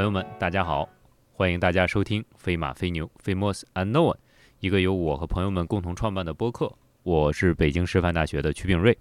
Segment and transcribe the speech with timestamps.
[0.00, 0.88] 朋友们，大家好，
[1.34, 4.14] 欢迎大家收听《飞马飞牛 Famous Unknown》，
[4.60, 6.72] 一个由我和朋友们共同创办的播客。
[7.02, 8.96] 我是北京师范大学的曲炳瑞。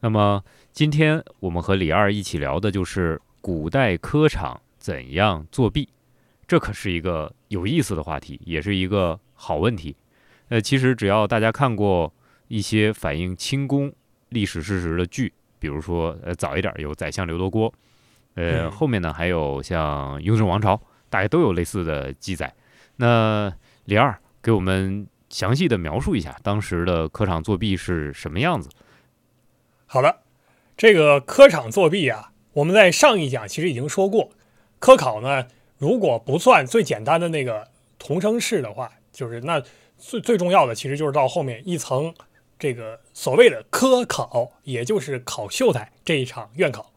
[0.00, 5.88] 那么今天我们和李二一起聊的就是古代科场怎样作弊，
[6.46, 9.96] 这可是一个有意思的话题，也是一个好问题。
[10.50, 12.12] 呃，其实只要大家看过
[12.48, 13.90] 一些反映清宫
[14.28, 17.72] 历史事实的剧，比如说呃早一点有《宰相刘罗锅》。
[18.38, 20.76] 呃，后面呢还有像《雍正王朝》，
[21.10, 22.54] 大家都有类似的记载。
[22.96, 23.52] 那
[23.86, 28.68] 李二给我们详细的描述一下当时的科场作弊是什么样子。
[29.86, 30.18] 好的，
[30.76, 34.30] 这个科场作弊啊，我们在上一讲其实已经说过，
[34.78, 35.46] 科考呢，
[35.78, 39.60] 如果不算最简单的那个同声试的话，就是那
[39.96, 42.14] 最最重要的其实就是到后面一层
[42.56, 46.92] 这个所谓的科考，也就是考秀才这一场院考。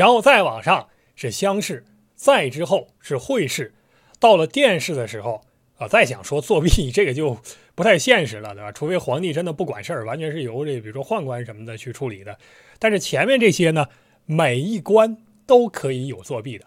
[0.00, 1.84] 然后再往上是乡试，
[2.14, 3.74] 再之后是会试，
[4.18, 5.42] 到了殿试的时候
[5.76, 7.36] 啊，再想说作弊，这个就
[7.74, 8.72] 不太现实了，对吧？
[8.72, 12.38] 除非皇帝真的不管事儿，完全是由这比如说宦官什么的去处理的。
[12.78, 13.88] 但是前面这些呢，
[14.24, 16.64] 每一关都可以有作弊的。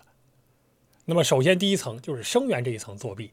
[1.05, 3.31] 那么首先第一层就是生源这一层作弊，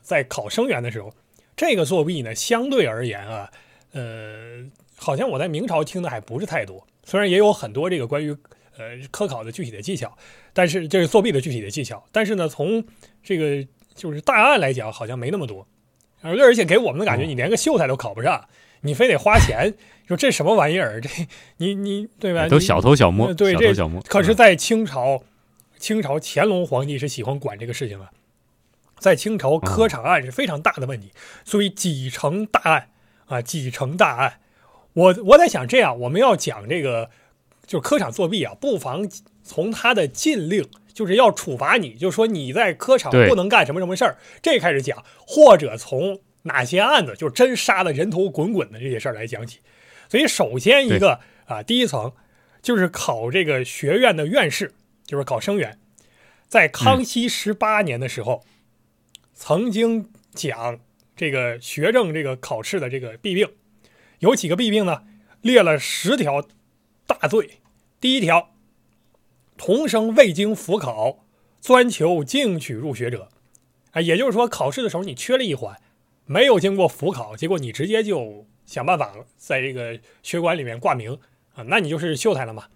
[0.00, 1.12] 在考生源的时候，
[1.54, 3.50] 这个作弊呢，相对而言啊，
[3.92, 4.64] 呃，
[4.96, 8.34] 好像我在明朝听的还不是太多，虽然也有很多这个关于。
[8.78, 10.14] 呃，科考的具体的技巧，
[10.52, 12.84] 但是这是作弊的具体的技巧，但是呢，从
[13.22, 15.66] 这个就是大案来讲，好像没那么多，
[16.20, 18.46] 而而且给我们的感觉，你连个秀才都考不上，
[18.82, 19.72] 你非得花钱，
[20.06, 21.00] 说这什么玩意儿？
[21.00, 21.08] 这
[21.56, 22.48] 你你对吧？
[22.48, 24.02] 都小偷小摸，对这小摸。
[24.02, 25.22] 可是，在清朝，
[25.78, 28.10] 清朝乾隆皇帝是喜欢管这个事情的，
[28.98, 31.12] 在清朝科场案是非常大的问题，
[31.44, 32.90] 所以几成大案
[33.24, 34.40] 啊，几成大案。
[34.92, 37.08] 我我在想，这样我们要讲这个。
[37.66, 39.08] 就是科场作弊啊，不妨
[39.42, 49.60] 从他的禁令，就是要处罚你，就说你在科场不能干什么什么事儿，这开始讲，或者从哪些案子，就真杀的人头滚滚的这些事儿来讲起。
[50.08, 52.12] 所以首先一个啊，第一层
[52.62, 54.72] 就是考这个学院的院士，
[55.04, 55.78] 就是考生员，
[56.46, 58.44] 在康熙十八年的时候，
[59.34, 60.78] 曾经讲
[61.16, 63.48] 这个学政这个考试的这个弊病，
[64.20, 65.02] 有几个弊病呢？
[65.40, 66.46] 列了十条。
[67.06, 67.60] 大罪，
[68.00, 68.50] 第一条，
[69.56, 71.24] 同生未经辅考，
[71.60, 73.28] 专求进取入学者，
[73.92, 75.80] 啊，也就是说，考试的时候你缺了一环，
[76.24, 81.18] 没有经过辅考，结果你直接就想办法在这个学馆里面挂名。
[81.54, 82.66] 啊，那你就是秀才了嘛，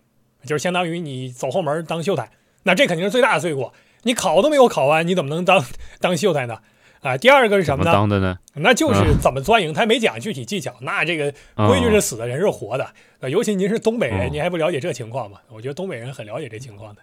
[0.46, 2.30] 就是相当于你走后门当秀才，
[2.62, 3.74] 那这肯定是最大的罪过，
[4.04, 5.62] 你考都没有考完，你怎么能当
[5.98, 6.62] 当秀才呢？
[7.00, 7.92] 啊，第二个是什么呢？
[7.92, 8.38] 当的呢？
[8.54, 10.74] 那就是怎么钻营，他没讲具体技巧。
[10.80, 12.86] 那这个规矩是死的，人是活的。
[13.20, 15.38] 呃，尤其您是东北人，您还不了解这情况吗？
[15.48, 17.00] 我觉得东北人很了解这情况的，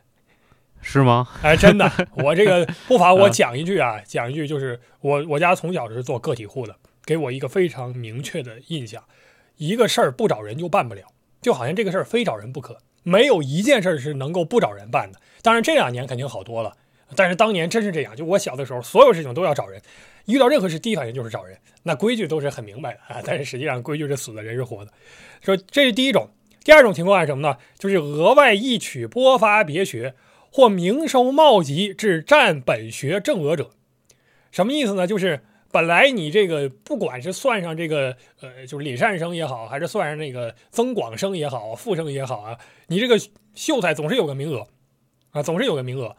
[0.81, 1.27] 是吗？
[1.41, 9.03] 哎，真的，我这个 不妨我讲一句啊，讲一句，就是我我家从小是做个体户的，给我一个非常明确的印象：
[9.57, 11.01] 一个事儿不找人就办不了，
[11.41, 15.19] 就好像这个事儿非找人不可，没有一件事儿是能够不找人办的。
[15.41, 16.75] 当然这两年肯定好多了。
[17.15, 19.81] 但是当年真是这样，就我小的时候，所有事情都要找人，
[20.25, 21.57] 遇到任何事第一反应就是找人。
[21.83, 24.91] 那规矩都是很明白的啊，但是实际上规矩是死的，人是活的。
[25.41, 26.29] 说这是第一种，
[26.65, 27.57] 第二种情况是什么呢？
[27.79, 30.15] 就是额外一取拨发别学
[30.51, 33.71] 或明收冒籍至占本学正额者，
[34.51, 35.07] 什么意思呢？
[35.07, 35.41] 就是
[35.71, 42.57] 本来你这个不管是算上这个呃，就是李善生也好，还是算上那个增广生也好，复生也好啊，
[42.87, 43.17] 你这个
[43.55, 44.67] 秀才总是有个名额
[45.31, 46.17] 啊，总是有个名额。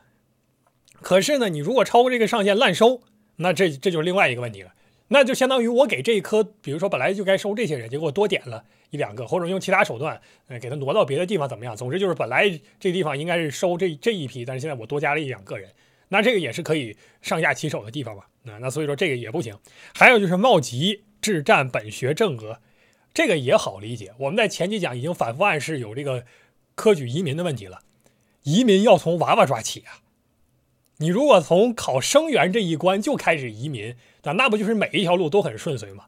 [1.01, 3.03] 可是呢，你如果超过这个上限滥收，
[3.37, 4.75] 那这这就是另外一个问题了。
[5.11, 11.75] 那就相当于我给这一科，比如说本来就该收这些人，结果多点了一两个，或者用其他手段，呃，给他挪到别的地方怎么样？
[11.75, 15.71] 总之就是本来这地方应该是收这这一批，但是现在我多加了一两个人，
[16.09, 18.29] 那这个也是可以上下其手的地方吧。
[18.43, 19.57] 那那所以说这个也不行。
[19.95, 22.59] 还有就是冒籍至占本学正额，
[23.15, 24.13] 这个也好理解。
[24.19, 26.25] 我们在前几讲已经反复暗示有这个
[26.75, 27.81] 科举移民的问题了，
[28.43, 30.05] 移民要从娃娃抓起啊。
[30.99, 36.07] 你如果从考生源这一关就开始移民，那那不就是每一条路都很顺遂吗？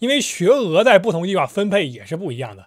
[0.00, 2.66] 因为学额在不同地方分配也是不一样的。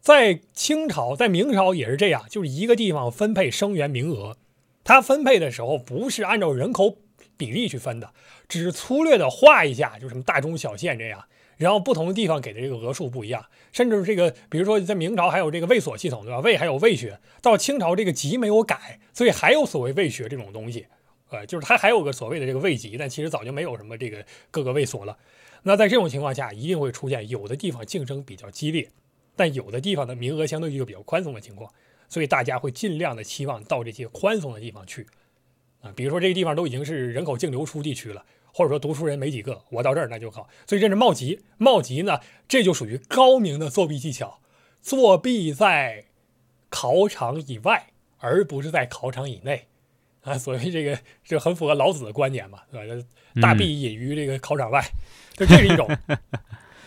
[0.00, 4.36] 在清朝、在明朝也是这样，就是一个地方分配生源名额，
[4.84, 6.98] 它分配的时候不是按照人口
[7.36, 8.12] 比例去分的，
[8.48, 11.24] 只是粗略的画一下，就什么大中小县这样。
[11.56, 16.40] 然后不同的地方给的这个额数不一样，甚至这个，比如说在明朝还有这个卫所系统，对吧？
[16.40, 20.86] 卫还有卫学，到清朝这个籍没有改，所以还有所谓卫学这种东西，
[21.30, 25.16] 呃，就是它还有个所谓的这个卫籍，但其实早就没有什么这个各个卫所了。
[25.62, 28.88] 那在这种情况下，一定会出现有的地方竞争比较激烈，
[29.34, 31.72] 但有的地方的名额相对一个比较宽松的情况，
[32.08, 35.06] 所以大家会尽量的期望到这些宽松的地方去。
[35.80, 35.90] 啊。
[35.96, 38.24] 比如说这个地方都已经是人口净流出地区了，
[38.56, 40.48] 或者说读书人没几个，我到这儿那就考。
[40.64, 44.38] 所以这是冒级，冒级呢，这就属于高明的作弊技巧。
[44.80, 46.04] 作弊在
[46.70, 49.66] 考场以外，而不是在考场以内
[50.22, 50.38] 啊。
[50.38, 53.06] 所以这个这很符合老子的观点嘛，对吧？
[53.42, 54.80] 大弊隐于这个考场外，
[55.36, 55.88] 就这是一种。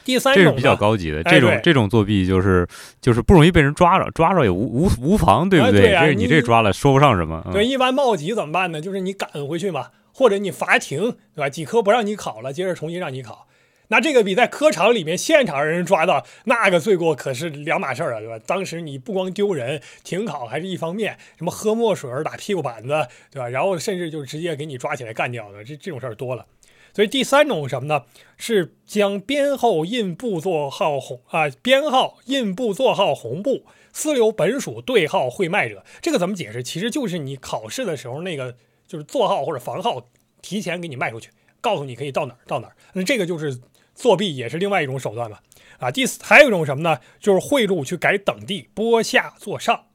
[0.06, 2.66] 第三种这是比较高级的，这种这种作弊就是
[3.02, 5.90] 就是不容易被人抓着，抓着也无无无妨，对不对？
[5.90, 7.46] 这是你这抓了说不上什么。
[7.52, 8.80] 对，一般冒级怎么办呢？
[8.80, 11.48] 就是你赶回去嘛，或者你罚停，对吧？
[11.48, 13.48] 几科不让你考了，接着重新让你考。
[13.90, 18.40] 那这个比在科场里面现场让人抓到那个罪过可是两码事儿啊，对吧？
[18.40, 23.48] 当时你不光丢人，停考还是一方面，什么喝墨水、打屁股板子，对吧？
[23.48, 26.48] 然后甚至就直接给你抓起来干掉的，这这种事儿多了。
[26.94, 28.06] 所以第三种什么呢？
[28.38, 36.64] 是将编后印部座号红啊，编号印部座号红布私留本属对号会卖者，这个怎么解释？
[36.64, 38.56] 其实就是你考试的时候那个
[38.88, 40.04] 就是座号或者房号
[40.42, 41.30] 提前给你卖出去，
[41.62, 42.76] 告诉你可以到哪儿到哪儿。
[42.94, 43.60] 那这个就是
[43.94, 45.44] 作弊，也是另外一种手段吧。
[45.80, 47.00] 啊，第四还有一种什么呢？
[47.20, 49.86] 就是贿赂去改等地，拨下坐上。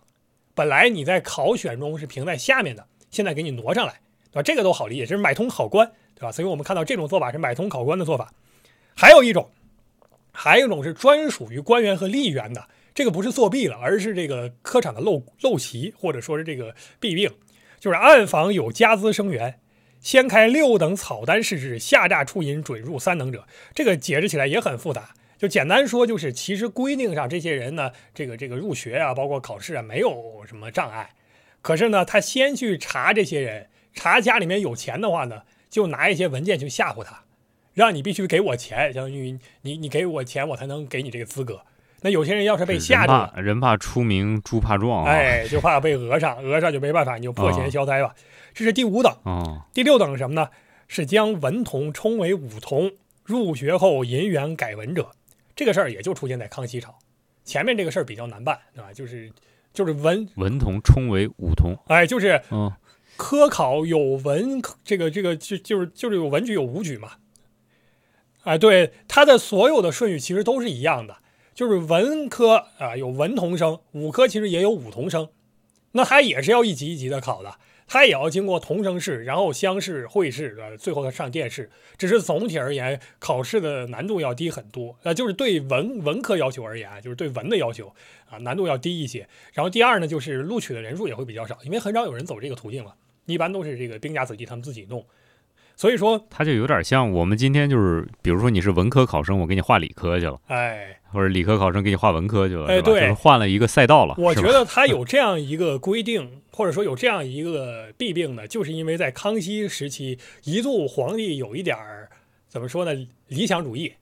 [0.54, 4.00] 本来你在考选中是评在下面的，现在给你挪上来，
[4.30, 4.42] 对吧？
[4.42, 5.90] 这个都好理解，这是买通考官。
[6.14, 6.30] 对吧？
[6.30, 8.32] 所以我们看到这种做法是买通考官的做法。
[8.94, 9.50] 还有一种，
[10.30, 17.32] 还有一种是专属于官员和吏员的，这个不是作弊了，而是这个科场的陋陋习，或者说是这个弊病，
[17.82, 19.58] 就是暗访有家资生源，
[20.00, 23.44] 先开六等草单试制，下诈出银准入三等者。
[23.74, 31.10] 这个解释起来也很复杂，就简单说就是，其实规定上这些人呢，这个这个入学啊，包括考试啊，没有什么障碍。
[31.60, 35.42] 可是呢，他先去查这些人，查家里面有钱的话呢。
[35.68, 37.24] 就拿一些文件去吓唬他，
[37.72, 41.62] 让你必须给我钱，相当于你你给我钱，我才能给你这个资格。
[42.02, 48.14] 那有些人要是被吓着了，人怕出名猪怕壮，哎，就怕被讹上，讹上就没办法，你就破钱消灾吧。
[48.52, 49.14] 这是第五等。
[49.72, 50.48] 第六等是什么呢？
[50.88, 52.92] 是将文童充为武童，
[53.24, 55.12] 入学后银元改文者。
[55.56, 56.98] 这个事儿也就出现在康熙朝。
[57.44, 58.92] 前面这个事儿比较难办，对吧？
[58.92, 59.32] 就是
[59.72, 62.72] 就是文文童充为武童，哎，就是嗯。
[63.14, 67.10] 科考有文，这个这个就就是就是有文举有武举嘛，
[68.42, 71.18] 哎，对，它的所有的顺序其实都是一样的，
[71.54, 75.28] 就是文科啊有文童生，武科其实也有武童生，
[75.92, 77.54] 那他也是要一级一级的考的，
[77.86, 81.70] 他也要经过童生试，然后乡试、会试，呃，最后上殿试。
[81.98, 87.94] 只是总体而言，考试的难度要低很多，呃，就是对文文科要求而言，就是对文的要求
[88.30, 89.28] 啊，难度要低一些。
[89.52, 92.94] 然后第二呢，就是录取的人数也会比较少，因为很少有人走这个途径了。
[93.26, 95.06] 一般都是这个兵家子弟他们自己弄，
[95.76, 104.14] 所以说他就有点像我们今天就是，比如说你是文科考生，我给你画理科去了，哎，或者理科考生给你画文科去了，哎，对，换了一个赛道了。
[104.18, 112.10] 我觉得他有这样一个规定，或者说有这样一个弊病呢，就是因为在康熙时期，一度皇帝有一点儿
[112.48, 113.92] 怎么说呢，理想主义，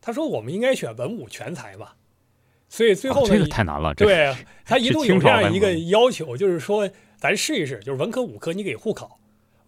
[0.00, 1.96] 他说我们应该选文武全才吧，
[2.68, 4.34] 所以最后呢，这个太难了，对
[4.64, 6.90] 他一度有这样一个要求，就是说。
[7.18, 9.18] 咱试一试，就是文科、武科，你给互考，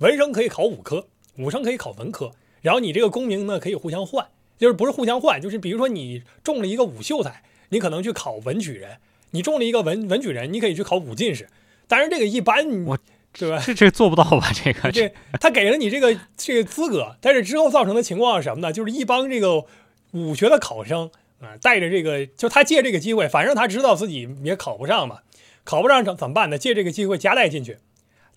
[0.00, 1.06] 文生可以考武科，
[1.38, 2.30] 武生可以考文科，
[2.60, 8.96] 然后你这个功名呢可以互相换，就是不是互相换，就是比如说你中了一个武秀才，你可能去考文举人；
[9.30, 11.48] 你中了一个文文举人，你可以去考武进士。
[11.86, 12.98] 但是这个一般，我
[13.32, 13.62] 对吧？
[13.64, 14.50] 这这做不到吧？
[14.52, 15.10] 这个这
[15.40, 18.72] 他给了你这个这个资格，但是之后造成的情况是什么呢？
[18.72, 19.64] 就是一帮这个
[20.12, 21.10] 武学的考生
[21.40, 25.20] 啊，带着这个，就他借这个机会，反正他知道自己也考不上嘛。
[25.64, 26.56] 考不上怎怎么办呢？
[26.56, 27.76] 借这个机会夹带进去，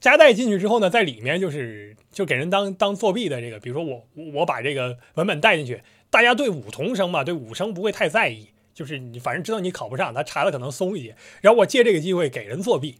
[0.02, 5.82] 夹带进去之后呢，在里面就是就给人当当作弊的这个，比如说我我把这个文本带进去，
[6.12, 13.00] 大家对武同生嘛，对武生不会太在意，就是你反正知道你考不上，他查的可能松一些，然后我借这个机会给人作弊，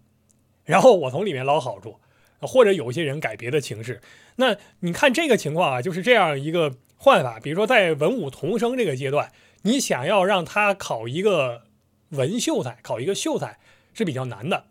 [0.66, 1.98] 然后我从里面捞好处，
[2.40, 4.02] 或者有些人改别的情势。
[4.38, 11.66] 那你看这个情况啊，就是这样一个换法，比如说在文武同生这个阶段，你想要让他考一个
[12.10, 13.60] 文秀才，考一个秀才。
[13.94, 14.68] 是比较难的，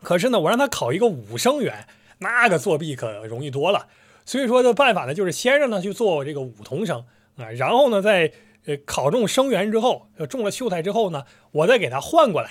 [0.00, 1.88] 可是呢，我让他考一个武生员，
[2.18, 3.88] 那个作弊可容易多了。
[4.24, 7.04] 所以说的办法呢，就是先让他去做这个武童生
[7.38, 8.30] 啊，然后呢，在
[8.66, 12.50] 呃考中生员之后，中了秀才之后呢，我再给他换过来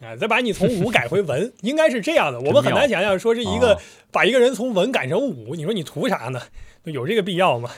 [0.00, 2.40] 啊，再把你从武改回文， 应该是这样的。
[2.40, 3.78] 我们很难想象说是一个
[4.10, 6.40] 把一个人从文改成武，你说你图啥呢？
[6.84, 7.70] 有这个必要吗？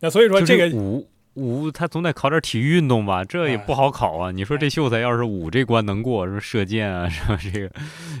[0.00, 1.06] 那所以说这个武。
[1.34, 4.32] 武他总得考点体育运动吧，这也不好考啊。
[4.32, 7.70] 你说这秀才要是武这关能过，什么射箭啊，什么这个，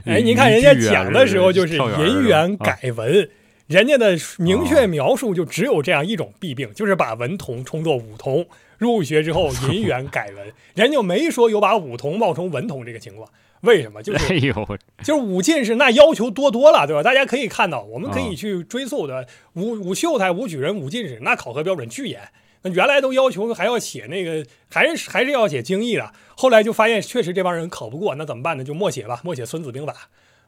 [0.04, 3.28] 哎，您看人家讲的时候就是银元改文，
[3.68, 8.44] 人家的明确描述就只有这样一种弊病，就是把文童充作武童。
[8.78, 13.28] 入学之后银元改文， 人就没说有把武童冒充文童这个情况。
[13.62, 14.00] 为什么？
[14.00, 17.02] 就是哎呦，就是武进士那要求多多了，对吧？
[17.02, 22.20] 大家可以看到，我们可以去追溯的武武秀才、武举人、武进士，那考核标准巨严。
[22.62, 26.12] 那原来都要求还要写那个，还是还是要写经义的。
[26.36, 28.62] 后来就发现确实这帮人考不过，那怎么办呢？
[28.62, 29.92] 就默写吧，默写《孙子兵法》，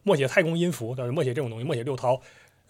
[0.05, 2.21] 默写《太公音符》，默写这种东西，默写六韬。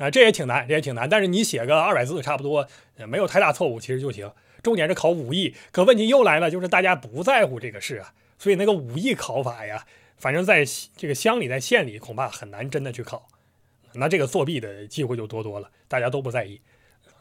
[0.00, 1.06] 啊，这也挺难，这也挺难。
[1.06, 2.66] 但是你写个二百字差不多，
[3.06, 4.32] 没有太大错误，其实就行。
[4.62, 9.84] 重点是考武艺，可问题又来了，就是大家不在乎这个事啊，所以那个武艺考法呀，
[10.16, 10.64] 反正在
[10.96, 13.28] 这个乡里、在县里，恐怕很难真的去考。
[13.92, 16.62] 那这个作弊的机会就多多了，大家都不在意。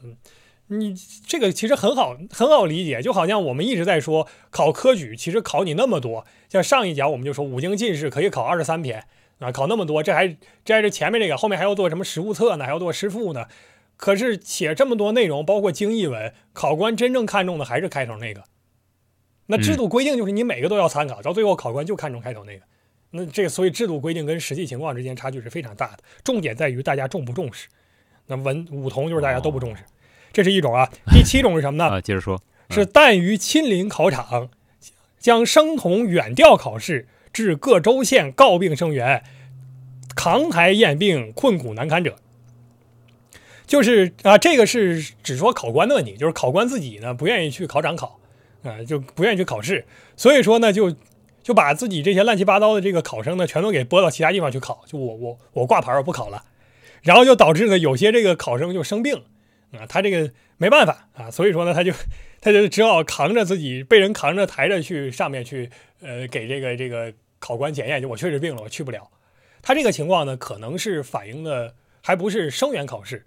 [0.01, 0.15] 嗯，
[0.67, 0.95] 你
[1.27, 9.05] 这个其实很好，很好理解，就好像我们一直在说考科举，其实考你那么多，像上一讲我们就说五经进士可以考二十三篇。
[9.39, 12.65] 啊，考那么多，这还这还是前面这个，后面还要做什么实物测呢？
[12.65, 13.45] 还要做诗赋呢？
[13.95, 18.43] 可是写这么多内容，包括经译文，考官真正看重的还是开头那个。
[19.47, 22.63] 那制度规定就是你每个都要参考，到最后考官就看重开头那个。
[23.11, 26.03] 那这个所以制度规定跟实际情况之间差距是非常大的。
[26.23, 27.67] 重点在于大家重不重视。
[28.27, 29.83] 那文武同就是大家都不重视，
[30.31, 30.87] 这是一种啊。
[31.11, 31.85] 第七种是什么呢？
[31.95, 34.49] 啊，接着说，是但于亲临考场，
[35.17, 37.07] 将生同远调考试。
[37.31, 39.23] 至各州县告病生源，
[40.15, 42.15] 扛台验病困苦难堪者，
[43.65, 48.19] 就是啊，这个是只说考官的问题，就是考官自己呢不愿意去考场考，
[48.63, 49.85] 啊，就不愿意去考试，
[50.17, 50.95] 所以说呢，就
[51.43, 56.43] 就把自己这些乱七八糟的这个考生呢，全都给拨到其他地方去考，就我我我挂牌我不考了，
[57.01, 59.23] 然后就导致呢有些这个考生就生病，
[59.71, 61.93] 啊，他这个没办法啊，所以说呢他就。
[62.41, 65.69] 他就只好扛着自己被人扛着抬着去上面去，
[66.01, 69.09] 呃，给这个这个考官检验，就我确实病了，我去不了。
[69.61, 73.25] 他这个情况呢，可能是反映的还不是生源考试，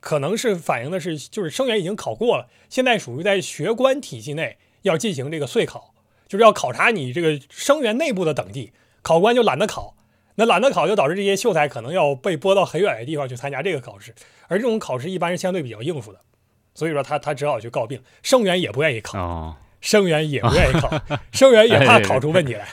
[0.00, 5.94] 可能是反映的是就是生源已经考过了，现在属于在学官体系内要进行这个岁考，
[6.26, 8.72] 就是要考察你这个生源内部的等级，
[9.02, 9.94] 考官就懒得考，
[10.34, 14.12] 那懒得考就导致这些秀才可能要被拨到很远的地方去参加这个考试，
[14.48, 16.18] 而这种考试一般是相对比较应付的。
[16.78, 20.88] 所以说他他只好去告病，生源也不愿意考，生源也不愿意考，
[21.34, 22.68] 生源也怕考出问题来，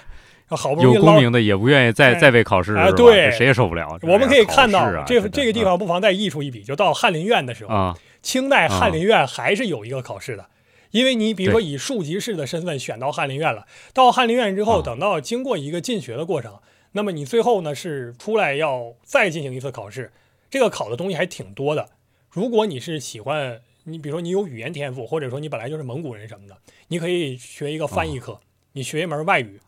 [0.50, 3.98] 好不容易有功名的也不愿意再再被考试啊，对，谁也受不了。
[4.04, 10.46] 我们可以看到这这个地方不妨再溢出一笔，就到翰林院的时候，清代翰林院还是有一个考试的，
[10.92, 16.60] 因为你比如说以庶吉士的身份选到翰林院了，到翰林院之后，等到经过一个进学的过程，
[16.92, 20.12] 那么你最后呢是出来要再进行一次考试，
[20.52, 21.90] 这个考的东西还挺多的。
[22.30, 23.62] 如果你是喜欢。
[23.88, 28.40] 你比如说，你有语言天赋，或者说你本来就是蒙古人什么的，你可以学一个翻译课，
[28.74, 29.60] 你学一门外语，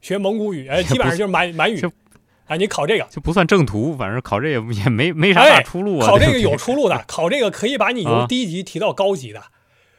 [0.00, 1.80] 学蒙古语，哎，基本上就是满满语，
[2.46, 6.06] 啊，你考这个就不算正途，反正考这也也没没啥大出路啊。
[6.06, 9.42] 考这个有出路的， 考这个可以把你由低级提到高级的。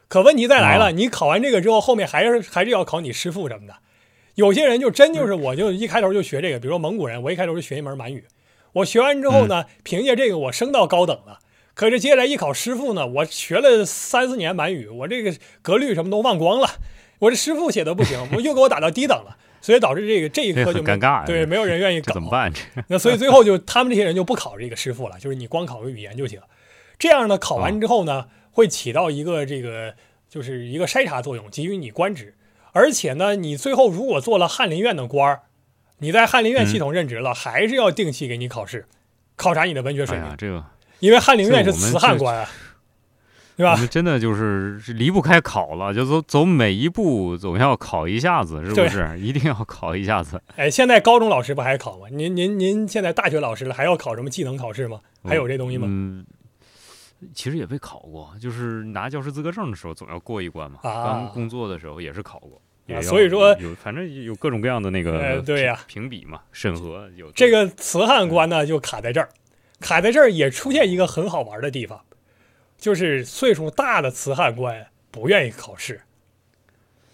[0.07, 3.74] 可问题再来了，你考完这个之后，后面还是还是要考你师傅什么的。
[4.36, 8.25] 有些人就真就是，我就一开头就学这个，比如说蒙古人，我一开头就学一门满语，
[8.74, 11.39] 我学完之后呢，凭借这个我升到高等了。
[11.75, 16.67] 可是接下来一考师傅呢，我学了三四年满语，我这个格律什么都忘光了，
[17.20, 22.51] 我这师傅写的不行， 我又给我打到低等了，所以导致这个这一科就尴尬，对，没有人愿意搞，怎么办？
[22.88, 26.39] 那所以最后就他们这些人就不考这个师傅了，就是你光考个语言就行。
[26.98, 29.96] 这样呢，考完之后呢，会起到一个这个
[30.29, 32.36] 就是一个筛查作用，给予你官职。
[32.72, 35.41] 而且呢，你最后如果做了翰林院的官儿，
[36.00, 38.88] 你在翰林院系统任职了，还是要定期给你考试，
[39.36, 40.36] 考察你的文学水平。
[40.38, 40.63] 这个。
[41.00, 42.48] 因为翰林院是慈汉官啊，
[43.58, 43.74] 对吧？
[43.74, 49.18] 我们真的就是离不开考了，就走走每一步总要考一下子，是不是？
[49.20, 50.42] 一定要考一下子。
[50.56, 52.08] 哎，现在高中老师不还考吗？
[52.12, 55.00] 您您您现在大学老师了，还要考什么技能考试吗？
[55.24, 55.88] 还有这东西吗？
[55.90, 56.25] 嗯，
[57.34, 60.80] 其实也被考过，就是拿教师资格证的时候总要过一关嘛。
[60.84, 62.62] 刚工作的时候也是考过，
[63.02, 69.30] 所以说有反正有各种各样的那个对呀评比嘛，审核有这个慈汉官呢，就卡在这儿。
[69.79, 72.01] 卡在这儿也出现一个很好玩的地方，
[72.77, 76.01] 就是岁数大的辞汉官不愿意考试，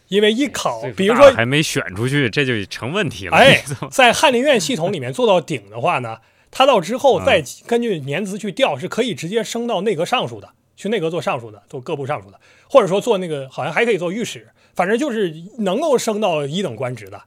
[0.08, 3.36] 因为一考，比如说还没选出去，这就成问题了。
[3.36, 6.20] 哎， 在翰林院系统里面做到顶的话呢，
[6.52, 12.40] 他到之后再根据年资去调，是可以直接升到内阁尚书的，去内阁做尚书的，做各部尚书的，
[12.70, 17.24] 或者说做那个好像还可以做御史，反正就是能够升到一等官职的。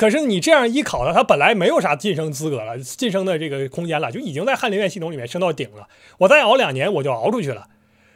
[0.00, 5.88] 可是你这样一考呢，他本来没有啥晋升资格了，晋升的这个空间了，就已经在翰林院系统里面升到顶了。
[6.20, 7.66] 我再熬两年，我就熬出去了。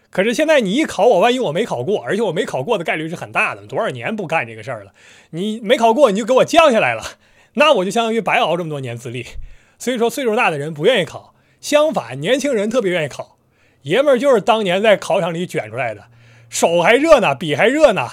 [0.09, 3.67] 可是现在你一考，我万一我没考过，而且我没考过的概率是很大的。
[3.67, 4.93] 多少年不干这个事儿了，
[5.33, 7.05] 你没考过，你就给我降下来了，
[7.57, 9.27] 那我就相当于白熬这么多年资历。
[9.79, 11.35] 所以说，岁数大的人不愿意考。
[11.61, 13.37] 相反，年轻人特别愿意考，
[13.83, 16.05] 爷们儿就是当年在考场里卷出来的，
[16.49, 18.09] 手还热呢，笔还热呢。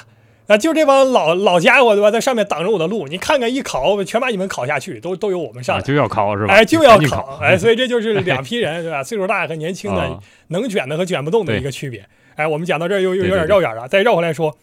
[0.48, 3.08] 啊，就这帮老老家伙对吧，在上面挡着我的路。
[3.08, 6.54] 你看看，一考全把你们考下去，都都由我们上，就要考是吧？
[6.54, 9.02] 哎，就要考，哎，所以这就是两批人，对吧？
[9.02, 12.06] 岁数大和年轻的，能卷的和卷不动的一个区别。
[12.36, 14.58] 哎，我们讲到这儿又又有点绕远了，再绕回来说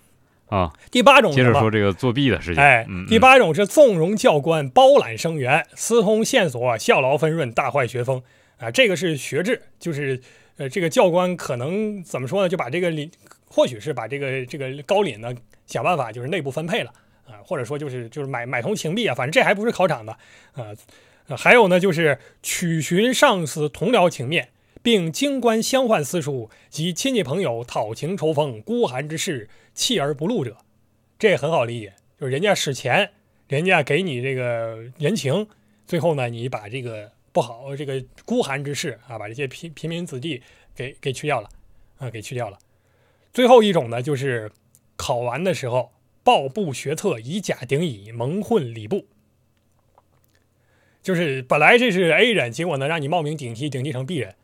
[0.48, 0.70] 啊。
[0.90, 2.62] 第八种，接着说这个作弊的事情。
[2.62, 8.20] 哎，第八种是纵容教官包揽生源，私通线索，效劳分润，大坏学风
[8.58, 8.70] 啊。
[8.70, 10.20] 这个是学制，就是
[10.58, 12.48] 呃，这个教官可能怎么说呢？
[12.48, 13.10] 就把这个领，
[13.46, 15.32] 或许是把这个这个高领呢。
[15.68, 16.92] 想办法就是内部分配了
[17.24, 20.18] 啊，或者说就是就是买买通情币啊，反正这还不是考场的
[20.54, 20.74] 啊。
[21.36, 24.48] 还有呢，就是取寻上司同僚情面，
[24.82, 30.56] 并经官相换私书及亲戚朋友讨情仇风、孤寒之事，弃而不录者，
[31.18, 33.10] 这很好理解，就是人家使钱，
[33.46, 35.46] 人家给你这个人情，
[35.86, 40.42] 最后呢，你把这个不好这个孤寒之事啊，把这些平平民子弟
[40.74, 41.48] 给给去掉了
[41.98, 42.58] 啊，给去掉了。
[43.34, 44.50] 最后一种呢，就是。
[44.98, 49.06] 考完的时候，报部学策，以假顶乙，蒙混礼部。
[51.00, 54.34] 就是本来这是 A 人，结果呢让你冒名顶替，顶替成 B 人，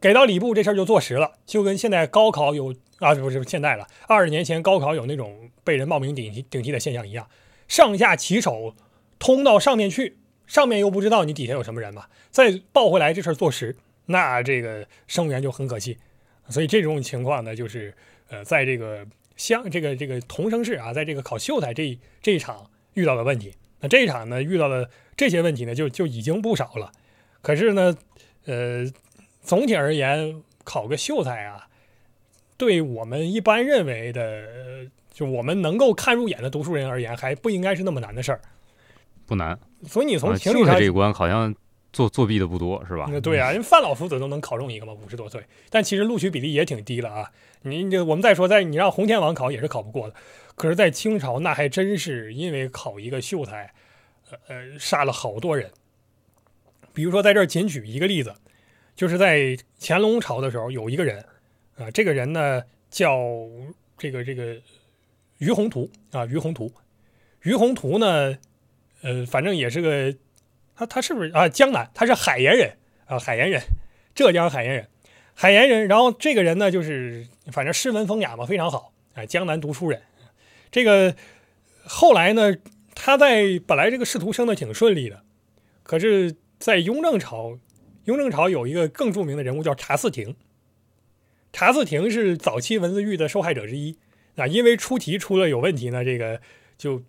[0.00, 7.28] 给到礼部这事儿就坐实了，就跟现在高考有啊不是现在了，二十年前高考有那种被人冒名顶替顶替的现象一样，
[7.68, 8.74] 上下其手
[9.20, 15.98] 通到上面去，上面又不知道你底下有什么人嘛，再报回来这事儿坐实，那这个生源就很可惜。
[16.48, 17.94] 所以这种情况呢，就是
[18.30, 19.06] 呃在这个。
[19.38, 26.92] 像这个这个同生试啊，在这个考秀才这这一场遇到的问题，那这一场呢遇到的这些问题呢就就已经不少了。
[27.40, 27.96] 可是呢，
[28.44, 28.84] 呃，
[29.40, 31.68] 总体而言，考个秀才啊，
[32.58, 38.40] 对我们一般认为的，就我们能够看入眼的读书人而言，还不应该是那么难的事儿。
[39.24, 39.58] 不难。
[39.86, 41.54] 所以你从情理上这一关好像。
[41.92, 43.08] 作作弊的不多是吧？
[43.20, 47.32] 对啊，因为范老夫子都能考中一个嘛，五十多岁，但其实录取比例也挺低了啊。
[47.62, 50.14] 你这我们再说，在你让洪天王考也是考不过的。
[50.54, 53.72] 可是，在清朝那还真是因为考一个秀才，
[54.30, 55.70] 呃呃，杀了好多人。
[56.92, 58.34] 比如说，在这儿仅举一个例子，
[58.94, 61.24] 就是在乾隆朝的时候，有一个人
[61.76, 63.18] 啊，这个人呢叫
[63.96, 64.56] 这个这个
[65.38, 66.70] 于洪图啊，于洪图，
[67.42, 68.36] 于洪图呢，
[69.02, 70.14] 呃，反正也是个。
[70.78, 71.48] 他他是不是啊？
[71.48, 73.60] 江南，他是海盐人啊，海盐人，
[74.14, 74.86] 浙江海盐人，
[75.34, 75.88] 海盐人。
[75.88, 79.26] 然后这个人呢，就是反正诗文风雅嘛，非常好啊。
[79.26, 80.00] 江南读书人，
[80.70, 81.16] 这个
[81.82, 82.54] 后来呢，
[82.94, 85.24] 他在本来这个仕途升的挺顺利的，
[85.82, 87.58] 可是，在雍正朝，
[88.04, 90.36] 雍正朝有一个更著名的人物叫查嗣庭，
[91.52, 93.98] 查嗣庭是早期文字狱的受害者之一
[94.36, 96.40] 啊，因为出题出了有问题呢，这个
[96.76, 97.02] 就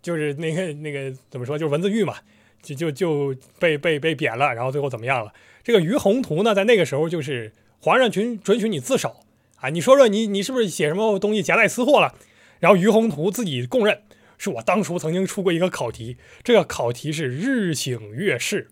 [0.00, 2.18] 就是那个那个怎么说，就是文字狱嘛。
[2.62, 5.32] 就就就被被被贬了，然后最后怎么样了？
[5.62, 9.16] 这个于宏图呢，在那个时候就是皇上准准许你自首
[9.56, 12.14] 啊，你说说你你是不是写什么东西夹带私货了？
[12.60, 14.02] 然后于宏图自己供认，
[14.38, 18.68] 是我当初曾经出过一个考题，这个考题是日省月事，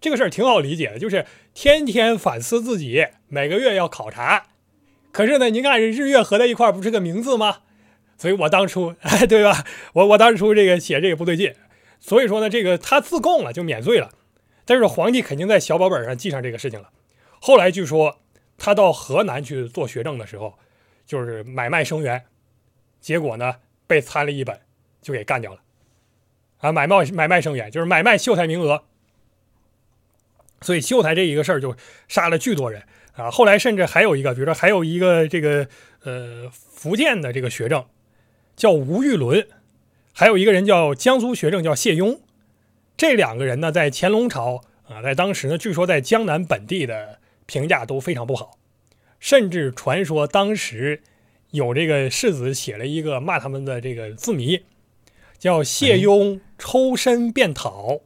[0.00, 4.46] 这个事儿挺好理解的，就是天天反思自己，每个月要考察。
[5.12, 7.58] 可是呢，您看日月合在一块儿，不是个名字吗？
[8.16, 9.64] 所以我当初，哎， 对吧？
[9.92, 11.52] 我我当初这个写这个不对劲。
[12.06, 14.10] 所以说呢，这个他自供了就免罪了，
[14.66, 16.90] 但是皇帝肯定在小本本上记上这个事情了。
[17.40, 18.18] 后来据说
[18.58, 20.58] 他到河南去做学政的时候，
[21.06, 22.26] 就是买卖生源，
[23.00, 23.54] 结果呢
[23.86, 24.60] 被参了一本，
[25.00, 25.60] 就给干掉了。
[26.58, 28.84] 啊，买卖买卖生源就是买卖秀才名额，
[30.60, 31.74] 所以秀才这一个事儿就
[32.06, 32.82] 杀了巨多人
[33.14, 33.30] 啊。
[33.30, 35.66] 后来甚至还有一个，比如说还有一个这个
[36.02, 37.86] 呃福建的这个学政
[38.56, 39.48] 叫吴玉伦。
[40.16, 42.20] 还有一个人叫江苏学政，叫谢庸。
[42.96, 48.56] 这两个人呢，在乾隆朝啊，在当时呢，据说在江南本地的评价都非常不好，
[49.18, 51.02] 甚至传说当时
[51.50, 54.62] 有这个世子写了一个骂他们的这个字谜，
[55.36, 57.98] 叫谢庸抽身便讨，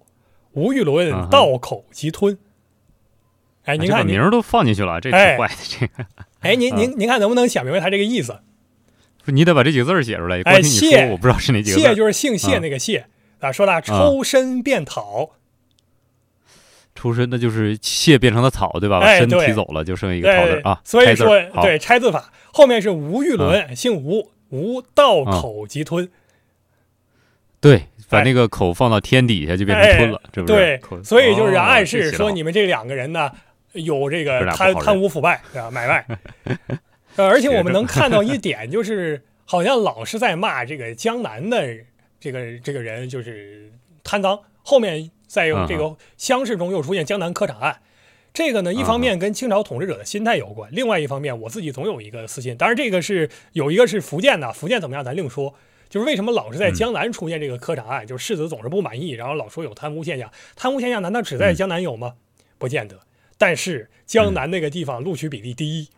[0.52, 2.38] 吴玉伦倒口即吞。
[3.64, 6.06] 哎，您看名儿都放进去了，这挺坏的这个。
[6.40, 8.40] 哎，您您您看能不能想明白他这个意思？
[9.32, 10.40] 你得把这几个字写出来。
[10.42, 11.78] 哎，谢，我不知道是哪几个。
[11.78, 13.06] 谢就是姓谢那个谢
[13.40, 13.52] 啊。
[13.52, 15.30] 说的抽身变草，
[16.94, 19.00] 抽身那就是谢变成了草，对吧？
[19.00, 20.80] 把身提走了，就剩一个草字啊。
[20.84, 26.08] 所以说，对拆字法后面是吴玉伦，姓吴，吴道口即吞。
[27.60, 30.54] 对，把那个口放到天底下就变成吞了，这不是？
[30.54, 33.30] 对，所以就是暗示说你们这两个人呢
[33.72, 36.06] 有这个贪贪污腐败啊，买卖。
[37.18, 41.76] 呃，而且我们能看到一点，就是好像老是在骂这个江南的
[42.20, 43.72] 这个这个人，就是
[44.04, 44.38] 贪赃。
[44.62, 47.80] 后面再有这个乡试中又出现江南科场案，
[48.32, 52.56] 这个呢，一方面跟清朝统治者的心态有关，另外一方面我自己总有一个私心。
[52.56, 55.54] 当然，这个是有一个是福建的，福建怎么样咱另说。
[55.88, 60.30] 就是为什么老是在江南出现这个科场案，就是世子总是不满意，然后老说有贪污现象。
[60.54, 62.14] 贪污现象难道只在江南有吗？
[62.58, 63.00] 不见得。
[63.38, 65.88] 但是江南那个地方录取比例低，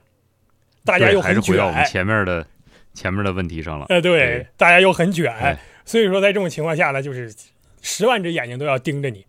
[0.84, 1.54] 大家又很卷。
[1.54, 2.46] 回到我们前面的
[2.94, 3.86] 前面的问题上了。
[3.88, 7.32] 呃，对，大家又很卷，所以说在这种情况下呢，就是
[7.82, 9.24] 十万只眼睛都要盯着你。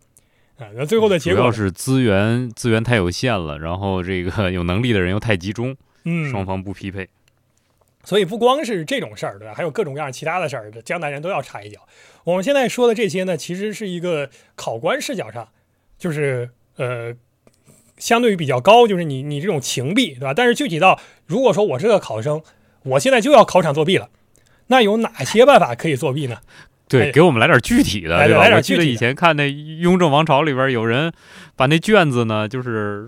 [0.58, 7.08] 啊，那最后的结果主要是资源资源太有限了，然后这个 有能力的人又太集中，嗯，双方不匹配，
[8.04, 9.54] 所以不光是这种事儿，对吧？
[9.54, 11.80] 还有各种各样其他的事儿，江南人都要插一脚。
[12.24, 15.48] 我们现在说的这些呢，其实是一个考官视角上，
[15.98, 17.12] 就是呃，
[18.02, 20.34] 相对于比较高，就是你你这种情弊，对吧？
[20.34, 22.42] 但是具体到如果说我是个考生，
[22.82, 24.08] 我现在就要考场作弊了，
[24.66, 26.38] 那有哪些办法可以作弊呢？
[26.88, 28.56] 对，给我们来点具体的，对吧？
[28.56, 29.44] 我记得以前看那
[29.78, 31.12] 《雍正王朝》里边有人
[31.54, 33.06] 把那卷子呢，就是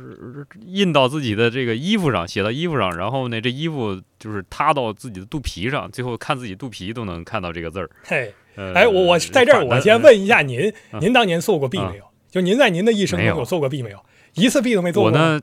[0.64, 7.90] 印到自己的这个衣服上，写到衣服上，然后呢，这衣服就是塌到自己的肚皮上，最后看自己肚皮都能看到这个字儿。
[8.04, 12.04] 嘿，哎，我我在这儿，我先问一下您，您当年做过弊没有？
[12.30, 13.98] 就您在您的一生中有做过弊没有？
[14.35, 15.11] 一次弊都没做过。
[15.11, 15.40] 我呢，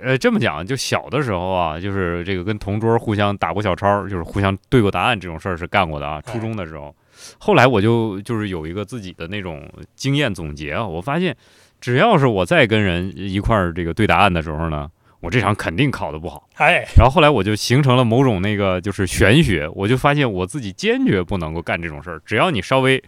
[0.00, 6.20] 呃，这么讲，就小的时候啊，就是这个跟同桌互相打过小抄，就是互相对过答案这种事儿是干过的啊。
[6.20, 6.94] 初中的时候。
[7.38, 11.36] 后来我就就是有一个自己的那种经验总结啊，我发现
[11.80, 16.48] 只要是我再跟人一块儿这个对答案的时候呢，我这场肯定考得不好。
[16.56, 22.20] 哎，然后后来我就形成了某种那个就是玄学，我就发现我自己坚决不能够干这种事儿。
[22.26, 23.00] 只要你稍微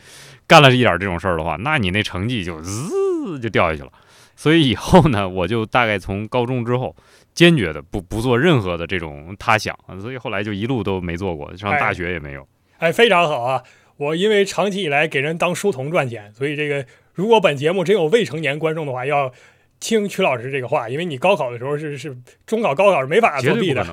[0.47, 3.91] 干了一点这种事儿的话，那你那成绩就滋就掉下去了。
[4.37, 6.95] 所以以后呢，我就大概从高中之后
[7.35, 12.47] 坚决的不不做任何的这种他想，所以后来就一路都没做过，上大学也没有。
[12.79, 13.63] 哎，非常好啊。
[13.97, 19.33] 我因为长期以来给人当书童赚钱，所以这个如果本节目真有未成年观众的话，要
[19.79, 23.85] 听曲老师这个话，因为你高考的时候是是中考高考是没法作弊的，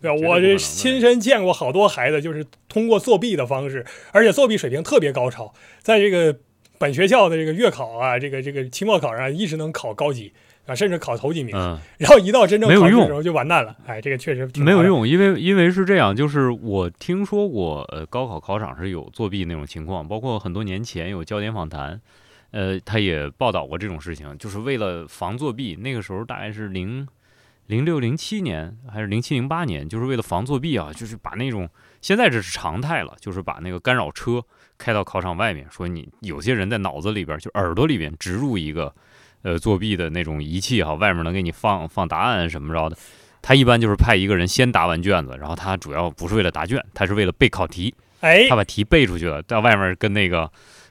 [0.00, 0.28] 对吧？
[0.28, 6.38] 我这亲身见过好多孩子，就是通过作弊的方式，而且作弊水平特别高超，在这个
[6.80, 10.32] 本学校的这个月考啊，这个这个期末考上一直能考高级。
[10.66, 11.56] 啊，甚至考头几名，
[11.96, 13.74] 然后一到真正考试的时候就完蛋了。
[13.86, 22.00] 哎，这个确实没有用，因为因为是这样，就是我听说过，呃，高考考场是有作弊那种情况，包括很多年前有焦点访谈，
[22.52, 25.74] 呃，他也报道过这种事情，就是为了防作弊。
[25.76, 27.08] 那个时候大概是零
[27.66, 31.68] 零六零七年还是零七零八年，就是为了防作弊啊，就是把那种
[32.00, 34.44] 现在这是常态了，就是把那个干扰车
[34.80, 38.92] 开到考场外面，说你有些人在脑子里边就耳朵里边植入一个。
[39.42, 42.96] 呃，作弊的那种仪器哈，外面能给你放放答案什么着的。
[43.40, 47.94] 他一般就是派一个人先答完卷子，然后他主要不是为了答卷，他是为了背考题。
[48.20, 50.46] 哎，他把题背出去了，到外面跟那个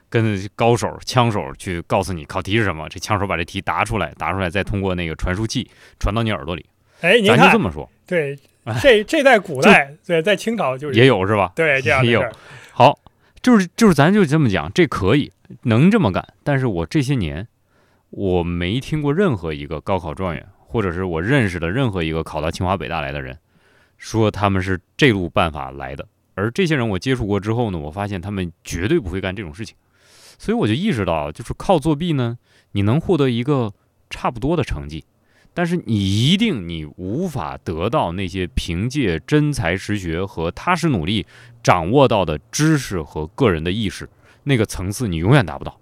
[0.08, 2.88] 跟高手枪手去告诉你考题是什么。
[2.88, 6.66] 这枪手把这题答出来，答出来再通过那个传输器传到你耳朵里。
[7.02, 7.88] 哎，咱就这么说。
[8.04, 8.36] 对，
[8.82, 11.52] 这这在古代，对，在清朝就是也有是吧？
[11.54, 12.28] 对，这样也有。
[12.72, 12.98] 好，
[13.42, 16.34] 就是就是咱就这么讲，这可以能这么干。
[16.44, 17.46] 但是我这些年。
[18.12, 23.38] 我没听过任何一个高考状元，或者是我认识的任何一个考到清华北大来的人，
[23.98, 26.08] 说他们是这路办法来的。
[26.34, 29.76] 而这些人我接触过之后呢，我发现他们绝对不会干这种事情。
[30.40, 32.36] 所以我就意识到，就是靠作弊呢，
[32.72, 33.72] 你能获得一个
[34.10, 35.04] 差不多的成绩，
[35.52, 41.26] 但是你一定你无法得到那些凭借真才实学和踏实努力
[41.62, 44.08] 掌握到的知识和个人的意识
[44.44, 45.78] 那个层次，你永远达不到。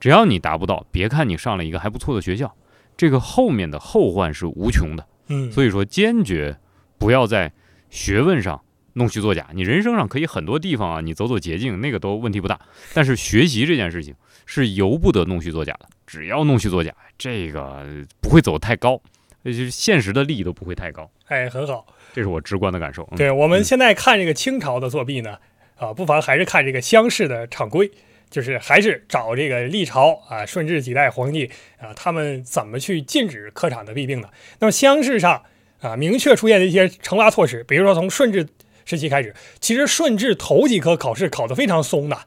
[0.00, 2.54] 只要你达不到，别看你上了一个还不错的学校，
[2.96, 5.06] 这个后面的后患是无穷的。
[5.28, 6.58] 嗯，所以说坚决
[6.98, 7.52] 不要在
[7.88, 8.60] 学问上
[8.94, 9.48] 弄虚作假。
[9.54, 12.60] 你人生上可以很多地方啊，你走走捷径，那个都问题不大。
[12.92, 15.88] 但是学习这件事情是由不得弄虚作假的。
[16.04, 17.86] 只要弄虚作假，这个
[18.20, 19.00] 不会走太高，
[19.44, 21.10] 就是现实的利益都不会太高。
[21.26, 23.08] 哎，很好，这是我直观的感受。
[23.16, 25.38] 对我们现在看这个清朝的作弊呢，
[25.76, 27.90] 啊，不妨还是看这个乡试的常规。
[28.30, 34.30] 就是还是找这个历朝啊，顺治几代皇帝啊，他们怎么去禁止科场的弊病的？
[34.58, 35.42] 那么乡试上
[35.82, 38.48] 啊，明确出现的一些惩罚措施，比如说从顺治
[38.86, 42.20] 时期开始，其实顺治头几科考试考得非常松的，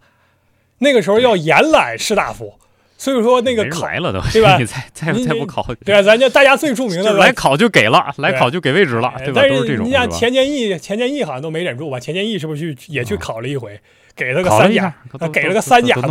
[0.77, 2.59] 那个时候要严揽士大夫。
[2.97, 4.55] 所以说那个考来了都对吧？
[4.59, 9.41] 你再再再不考，对啊，咱家大家最著名的来考就给了，来考就给位置了，对吧？
[9.47, 9.85] 都是这种。
[9.85, 11.99] 你像钱建义，钱建义好像都没忍住吧？
[11.99, 13.79] 钱建义是不是去也去考了一回？
[14.15, 14.93] 给了个三甲，
[15.33, 16.07] 给了个三甲子，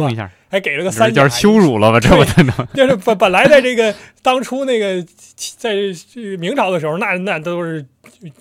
[0.51, 1.99] 还给了个三甲，羞辱了吧？
[1.99, 2.55] 这不能。
[2.75, 5.03] 就是本本来在这个 当初那个
[5.57, 5.73] 在
[6.39, 7.83] 明朝的时候，那那都是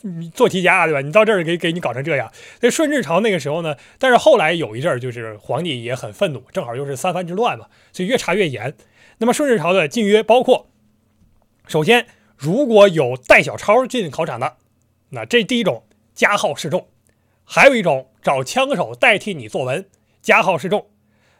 [0.01, 1.01] 你做题家，对吧？
[1.01, 2.31] 你到这儿给给你搞成这样。
[2.61, 8.75] 那顺治朝那个时候呢，但是后来有一阵儿，就是皇帝也很愤怒，正好又是三藩之乱嘛，所以越查越严。
[9.19, 10.67] 那么顺治朝的禁约包括，
[11.67, 14.57] 首先，如果有带小抄进考场的，
[15.09, 15.83] 那这第一种
[16.15, 16.87] 加号示众；
[17.43, 19.85] 还有一种找枪手代替你作文，
[20.21, 20.87] 加号示众。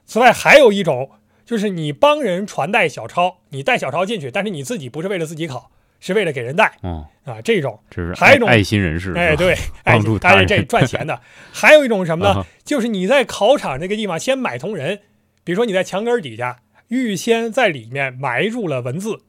[0.06, 1.12] 此外，还有一种
[1.46, 5.72] 就是你帮人传带小抄，你带小抄进去，但是你自己不是为了自己考，
[6.06, 7.42] 是为了给人带嗯，啊。
[7.42, 11.20] 这种这是还有一种爱爱心人士，哎，对， 爱帮助他人这赚钱的。
[11.52, 12.32] 还有一种什么呢？
[12.42, 15.00] 啊 就是你在考场这个地方先买通人，
[15.44, 16.58] 比如说你在墙根底下
[16.90, 19.22] 预先在里面埋入了文字，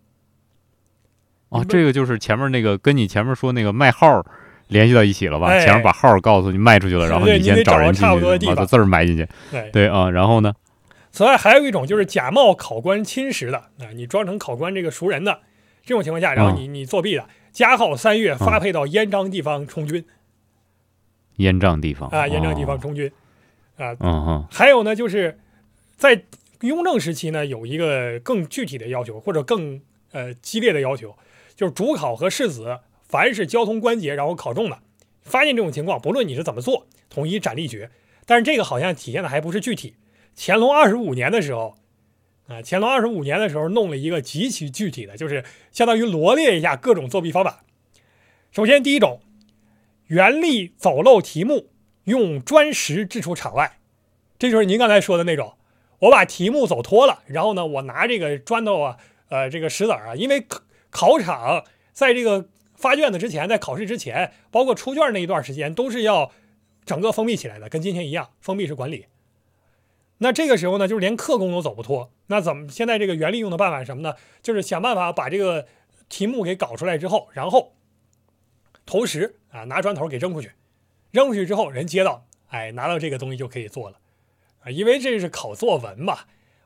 [1.50, 4.26] 哦，这个就是前面那个跟你前面说那个卖号
[4.66, 5.46] 联系到一起了吧？
[5.46, 8.02] 哎前面把号告诉你卖出去了，然后你先找人进
[8.40, 9.28] 去把字儿埋进去。
[9.50, 9.70] 对。
[9.72, 10.52] 对啊，然后呢？
[11.12, 15.42] 此外，还有一种就是假冒考官亲识的啊，你装成考官这个熟人的
[15.84, 20.04] 这种情况下，然后你你作弊了，加号三月发配到燕章地方充军
[21.36, 23.10] 燕章地方啊，燕章地方哦充军
[23.76, 23.94] 啊。
[24.00, 25.38] 嗯哼，还有呢，就是
[25.96, 26.22] 在
[26.60, 29.80] 雍正时期呢，有一个更具体的要求，或者更
[30.12, 31.16] 呃激烈的要求，
[31.54, 34.78] 就是主考和士子凡是交通关节然后考中的，
[35.22, 37.90] 发现这种情况，不论你是怎么做，统一斩立决。
[38.26, 39.96] 但是这个好像体现的还不是具体。
[40.36, 41.76] 乾隆二十五年的时候，
[42.46, 47.64] 啊，乾隆二十五年的时候弄了一个极其具体的，就是相当于罗列一下各种作弊方法。
[48.50, 49.20] 首先，第一种，
[50.06, 51.70] 原力走漏题目，
[52.04, 53.78] 用砖石掷出场外，
[54.38, 55.54] 这就是您刚才说的那种，
[56.00, 58.98] 我把题目走脱了，然后呢，我拿这个砖头啊，
[59.30, 60.46] 呃，这个石子啊，因为
[60.90, 66.30] 考场在这个发卷子之前，在考试之前，包括出卷那一段时间，都是要
[66.84, 69.06] 整个封闭起来的，跟今天一样，封闭式管理。
[70.18, 72.10] 那这个时候呢，就是连克工都走不脱。
[72.28, 74.14] 那怎么现在这个原力用的办法是什么呢？
[74.42, 75.66] 就是想办法把这个
[76.08, 77.74] 题目给搞出来之后，然后
[78.86, 80.52] 同时啊，拿砖头给扔出去，
[81.10, 83.98] 扔出去之后人接到，哎，拿到这个东西就可以做了
[84.62, 86.20] 啊，因为这是考作文嘛。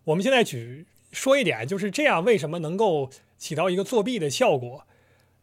[0.04, 4.84] 我们现在举说一点，就是这样，为什么能够起到一个作弊的效果？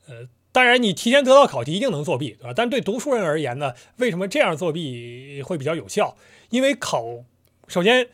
[0.08, 2.54] 呃，当然你提前得到考题一定能作弊，对吧？
[2.56, 6.16] 但对读书人而言呢，为什么这样作弊会比较有效？
[6.50, 7.26] 因为考，
[7.68, 8.08] 首先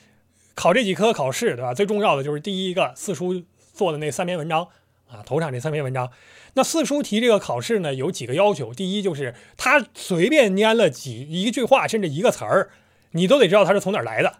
[0.55, 1.73] 考这几科考试，对吧？
[1.73, 4.67] 最重要的就是第一个四书做的那三篇文章
[5.07, 6.11] 啊，头场这三篇文章。
[6.53, 8.73] 那四书题这个考试呢，有几个要求。
[8.73, 12.69] 第一就是他随便拈了几一句话，甚至一个词儿，
[13.11, 14.39] 你都得知道他是从哪儿来的。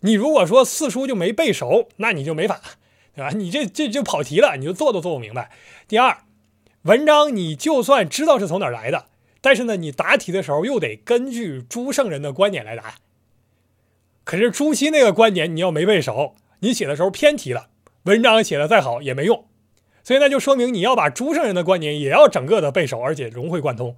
[0.00, 2.60] 你如果说四书就没背熟，那你就没法，
[3.14, 3.30] 对吧？
[3.34, 5.50] 你这 这就跑题了，你就做都做不明白。
[5.88, 6.18] 第二，
[6.82, 9.06] 文章你就算知道是从哪儿来的，
[9.40, 12.94] 但是呢，你答题的时候又得根据朱圣人的观点来答。
[14.30, 17.66] 可是朱熹那个观点你要没背熟，你写的时候偏题了，
[18.04, 19.48] 文章写的再好也没用。
[20.04, 23.96] 所以那就说明你要把朱圣人的观点也要整个的背熟，而且融会贯通。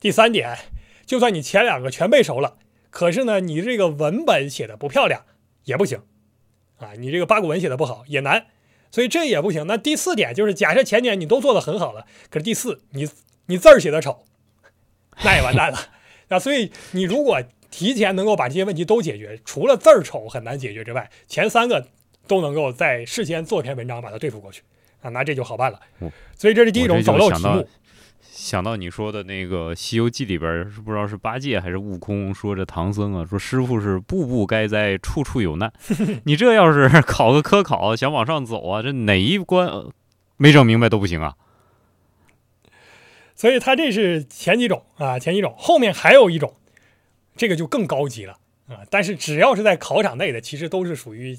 [0.00, 0.58] 第三点，
[1.06, 2.58] 就算你前两个全背熟了，
[2.90, 5.24] 可是呢，你这个文本写的不漂亮
[5.64, 6.02] 也不行
[6.76, 8.48] 啊，你这个八股文写的不好也难，
[8.90, 9.66] 所以这也不行。
[9.66, 13.08] 那第四点就是，假设前点你都做的很好了，可是第四你
[13.46, 14.26] 你字儿写的丑，
[15.24, 15.78] 那也完蛋了
[16.28, 16.36] 啊。
[16.38, 21.88] 所以你如果提前能够把这些问题都解决，除了字儿丑很难解决之外，前三个
[22.26, 24.62] 都能够在事先做篇文章把它对付过去
[25.00, 25.80] 啊，那这就好办了。
[26.36, 27.68] 所以这是第一种走漏题就想到目。
[28.20, 35.72] 想到你说的那个《西游记》里边儿，是不知道是八戒还是悟空说这唐僧啊，说师傅是步步该灾，处处有难。
[36.24, 39.90] 你这要是考个科考，想往上走啊，这哪一关、呃
[40.40, 41.34] 没整明白都不行啊。
[43.34, 46.54] 所以他这是前几种啊，前几种，后面还有一种，
[47.38, 48.82] 这个就更高级了啊。
[48.90, 51.38] 但是只要是在考场内的，其实都是属于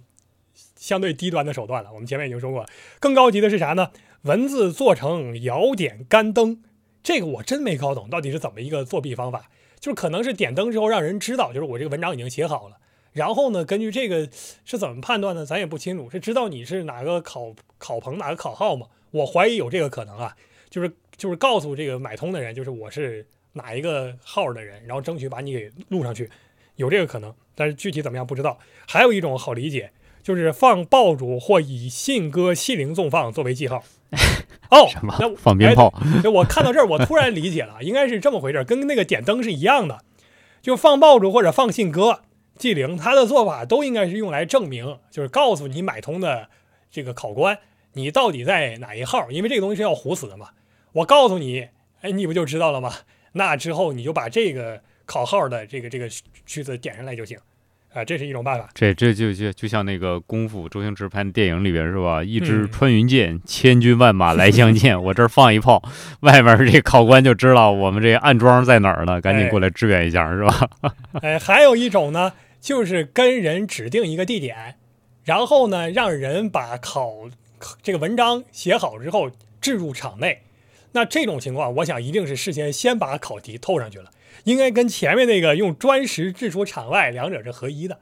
[0.76, 1.94] 相对低端的手段了。
[1.94, 2.66] 我们前面已经说过，
[3.00, 3.92] 更高级的是啥呢？
[4.24, 6.64] 文字做成摇点干灯，
[7.04, 9.52] 这个我真没搞懂到底是怎么一个作弊方法。
[9.80, 12.78] 就是可能是点灯之后让人知道，就是我这个文章已经写好了。
[13.14, 14.30] 然后呢，根据这个
[14.66, 15.46] 是怎么判断呢？
[15.46, 18.88] 咱也不清楚，是知道你是哪个考考棚哪个考号吗？
[19.12, 20.36] 我怀疑有这个可能啊，
[20.70, 26.30] 就是就是告诉这个买通的人，就是我是哪一个号的人，然后争取把你给录上去，
[26.76, 28.60] 有这个可能，但是具体怎么样不知道。
[28.88, 33.84] 还有一种好理解，就是放爆竹或以信鸽、信铃纵放作为记号。
[34.72, 35.94] 哦什么，那 我放鞭炮？
[36.24, 40.00] 哎我看到这儿，我突然理解了，应该是这么回事儿，跟那个点灯是一样的，
[40.62, 42.22] 就放爆竹或者放信鸽、
[42.56, 46.50] 记铃，它的做法都应该是用来证明，就是告诉你买通的
[46.92, 47.60] 这个考官，
[47.94, 50.50] 你到底在哪一号，因为这个东西是要糊死的嘛。
[50.94, 51.70] 我告诉你，
[52.02, 52.94] 哎，你不就知道了吗？
[53.34, 56.08] 那之后你就把这个考号的这个这个
[56.46, 57.38] 句子点上来就行，
[57.94, 58.70] 啊，这是一种办法。
[58.74, 62.24] 这这就就就像那个功夫，周星驰拍的电影里边是吧？
[62.24, 65.02] 一支嗯穿云箭，千军万马来相见。
[65.02, 65.82] 我这儿放一炮，
[66.22, 70.70] 外面这考官就知道我们这暗桩在哪儿了，赶紧过来支援一下，是吧？
[71.22, 74.76] 哎，还有一种呢，就是跟人指定一个地点，
[75.24, 80.44] 然后呢，让人把考考这个文章写好之后，置入场内。
[80.92, 84.12] 那这种情况，我想一定是事先先把考题透上去了，
[84.46, 88.00] 应该跟前面那个用砖石掷出场外两者是合一的，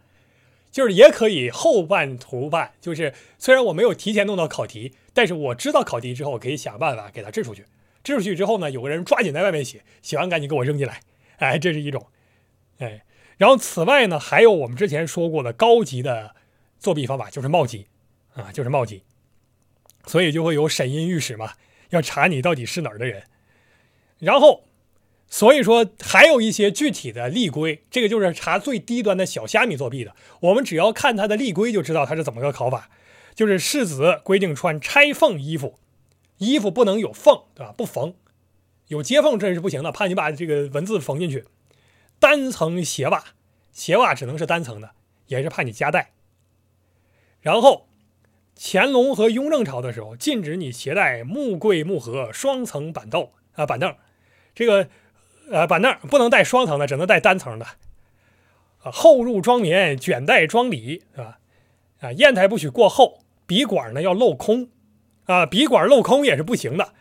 [0.71, 7.65] 就是也可以后半途办，就是虽然我没有提前弄到考题，但是我知道考题之后，可以想办法给它掷出去。
[8.04, 11.02] 掷出去之后呢，有个人抓紧在外面写，写完赶紧给我扔进来，
[11.39, 12.08] 哎，这是一种，
[12.78, 13.04] 哎，
[13.38, 16.34] 然后此外呢，还有我们之前说过的高级的
[16.80, 17.88] 作弊方法，就是冒级，
[18.34, 19.04] 啊，就是冒级，
[20.06, 21.52] 所以就会有审音御史嘛。
[21.89, 23.23] 要查你到底是哪儿的人，
[24.19, 24.63] 然后，
[25.28, 30.15] 所以说还有一些具体的例规，这个就是查最低端的小虾米作弊的。
[30.41, 32.89] 我们只要看他的例规就知道他是怎么个考法。
[33.36, 35.78] 就是世子规定穿拆缝衣服，
[36.39, 37.71] 衣服不能有缝，对吧？
[37.78, 38.15] 不缝，
[38.88, 41.45] 有接缝这是不行的，怕你把这个文字缝进去。
[42.19, 43.23] 单层鞋袜，
[43.71, 44.91] 鞋袜只能是单层的，
[45.28, 46.12] 也是怕你夹带。
[47.41, 47.87] 然后。
[48.59, 53.95] 乾隆和雍正朝的时候，禁止你携带木柜、木盒、双层板凳啊板凳，
[54.55, 54.87] 这个
[55.51, 57.65] 呃板凳不能带双层的，只能带单层的。
[58.83, 61.39] 啊，后入装棉，卷带装里，是吧？
[61.99, 64.69] 啊，砚台不许过厚，笔管呢要镂空，
[65.25, 66.93] 啊，笔管镂空也是不行的。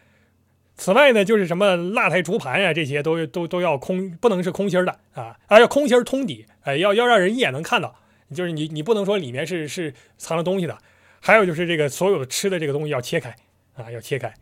[0.77, 7.97] 此外呢，就是什么蜡台、竹盘呀，这些都都都要空，不能是空心的啊，啊要空心通底，哎，要要让人一眼能看到，
[8.35, 10.79] 就是你你不能说里面是是藏了东西的。
[11.27, 13.35] 还有就是这个所有的吃的这个东西要切开
[13.75, 14.33] 啊，要切开，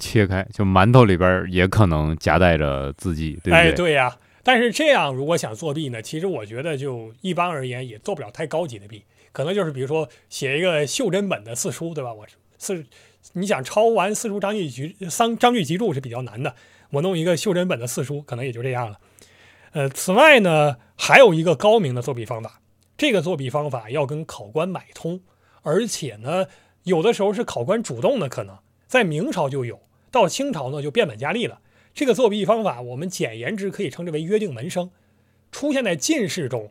[0.00, 3.54] 切开就馒头里边也可能夹带着字迹，对不对？
[3.54, 4.18] 哎，对呀。
[4.42, 12.12] 但是这样如果想作弊呢，其实我觉得就一般而言也做不了太高级的弊，可能就是比如说写一个袖珍本的四书，对吧？
[12.12, 12.26] 我
[12.58, 12.84] 四
[13.34, 16.56] 你想抄完四书章句集三章句集注是比较难的，
[16.90, 18.98] 我弄一个袖珍本的四书，可能也就这样了。
[19.70, 22.60] 呃，此外呢，还有一个高明的作弊方法，
[22.98, 25.20] 这个作弊方法要跟考官买通。
[25.66, 26.46] 而且呢，
[26.84, 29.80] 有的时候是考官主动的，可能在明朝就有，
[30.12, 31.60] 到清朝呢就变本加厉了。
[31.92, 34.92] 这个作弊方法，我们简言之可以称之为约定门生，
[35.50, 36.70] 出现在进士中，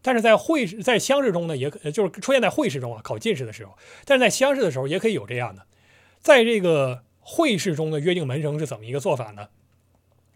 [0.00, 3.76] 但是在会试、在乡试中呢，也可就是出现在会试中啊，考进士的时候，
[4.06, 5.66] 但是在乡试的时候也可以有这样的。
[6.20, 9.48] 在这个会试中的约定门生是怎么一个做法呢？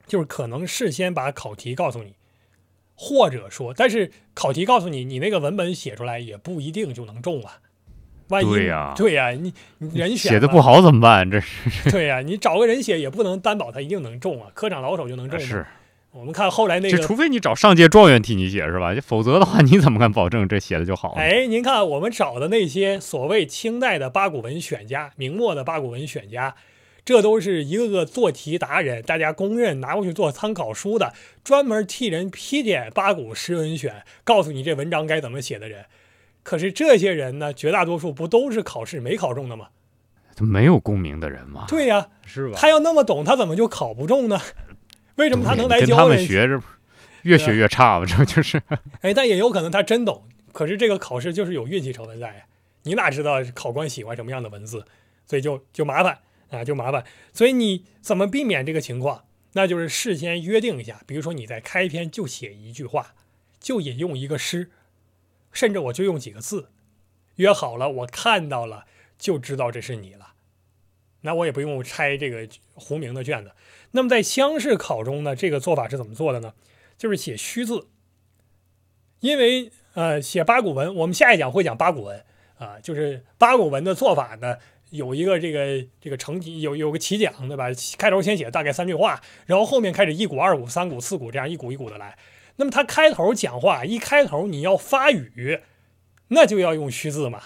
[0.06, 2.16] 就是可能事先把考题告诉你，
[2.94, 7.62] 或者说，但是考题告诉你，你那个文本写出来也不一定就能中啊。
[8.30, 9.52] 对呀，对呀，你
[9.92, 11.28] 人写的不好怎么办？
[11.28, 14.48] 这是对呀，你找个人写也不能担保他一定能中啊。
[14.54, 15.66] 科长老手就能中是，
[16.12, 18.94] 我们看后来那个，除非你找上届状元替你写是吧？
[19.04, 21.14] 否则的话，你怎么敢保证这写的就好？
[21.16, 26.54] 哎，您看我们找的那些所谓清代的八股文选家、明末的八股文选家，
[27.04, 31.12] 这都是一个个做题达人，大家公认拿过去做参考书的，
[31.42, 35.86] 专门替人批点八股诗文选，告诉你这文章该怎么写的人。
[36.42, 39.68] 可是这些人呢，绝大多数不都是考试没考中的吗？
[40.34, 41.66] 他没有功名的人吗？
[41.68, 42.58] 对呀，是吧？
[42.58, 44.40] 他要那么懂，他怎么就考不中呢？
[45.16, 45.96] 为什么他能来教人？
[45.96, 46.58] 他们学着
[47.22, 48.06] 越学越差吧？
[48.06, 48.62] 这就是。
[49.02, 50.24] 哎，但也有可能他真懂。
[50.52, 52.46] 可是这个考试就是有运气成分在，
[52.84, 54.84] 你哪知道考官喜欢什么样的文字？
[55.26, 57.04] 所以就就麻烦啊，就麻烦。
[57.34, 59.24] 所以你怎么避免这个情况？
[59.52, 63.14] 那就是事先约定一下，比如说你在开篇就写一句话，
[63.60, 64.70] 就引用一个诗。
[65.52, 66.70] 甚至我就用几个字，
[67.36, 68.86] 约好了，我看到了
[69.18, 70.34] 就知道这是你了，
[71.22, 73.52] 那我也不用拆这个胡明的卷子。
[73.92, 76.54] 那么在乡试考中呢，这个做法是怎么做的呢？
[76.96, 77.88] 就是写虚字，
[79.20, 82.24] 因为呃写八股文，我们下一讲会讲八股文
[82.58, 84.56] 啊，就是八股文的做法呢，
[84.90, 87.66] 有一个这个这个成绩有有个起讲对吧？
[87.98, 92.16] 开头先写大概三句话，然后后面开始一股二股三股四股这样一股一股的来。
[92.60, 95.60] 那么他开头讲话一开头你要发语，
[96.28, 97.40] 那就要用虚字嘛。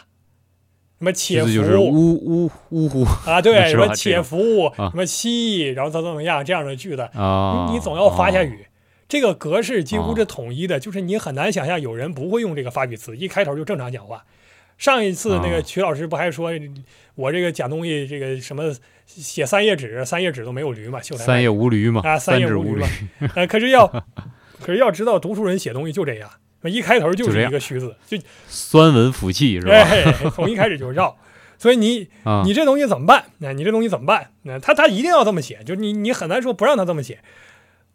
[0.98, 3.05] 什么且福呜呜呜呼。
[3.31, 7.03] 啊，对， 什么且福什么兮，然后怎么怎么样这样的句子。
[7.14, 8.66] 啊，你总要发下语。
[9.07, 14.24] 这个格式几乎是统一的，就是你很难想象有人不会用这个发语词，一开头就正常讲话。
[14.79, 16.50] 上一次那个曲老师不还说
[17.15, 18.75] 我这个讲东西这个什么
[19.06, 22.88] 写三页纸，三页纸都没有驴嘛，秀才三页无驴嘛啊，三页无驴嘛，
[23.37, 24.04] 呃，可是要。
[24.65, 26.31] 可是要知道，读书人写东西就这样，
[26.62, 28.17] 一开头就是一个虚字，就
[28.48, 30.31] 酸文腐气是吧？
[30.35, 31.19] 从一开始就绕，
[31.58, 32.08] 所以你
[32.46, 33.27] 你这东西怎么办？
[33.40, 34.31] 那你这东西怎么办？
[34.44, 37.19] 那他他一定要这么写，就你你很难说不让他这么写。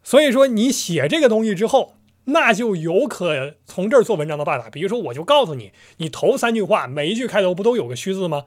[0.04, 1.96] 所以说你写这个东西之后，
[2.26, 4.70] 那就有可从这儿做文章的办法。
[4.70, 8.46] 比如说，我就告诉你，你头三句话每一句开头不都有个虚字吗？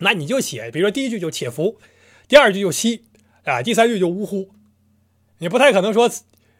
[0.00, 1.78] 那你就写，比如说第一句就且福，
[2.28, 3.04] 第二句就兮
[3.44, 4.50] 啊，第三句就呜呼。
[5.38, 6.10] 你不太可能说。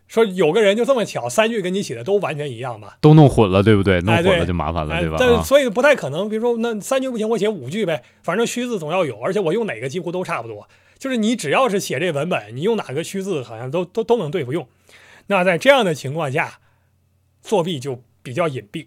[0.07, 4.01] 说有个人就这么巧，三句跟你写的都完全一样嘛，都弄混了，对不对？
[4.03, 5.43] 弄混了就麻烦了，哎对吧？
[5.43, 6.29] 所以不太可能。
[6.29, 10.69] 比如说，那三句不行，我写五句呗，反正虚字总要有，而且我用哪个几乎都差不多。
[10.99, 14.69] 就是你只要是写这文本，你用哪个虚字，好像都都都能对付用。
[15.27, 16.61] 那在这样的情况下，
[17.43, 18.87] 作弊就比较隐蔽，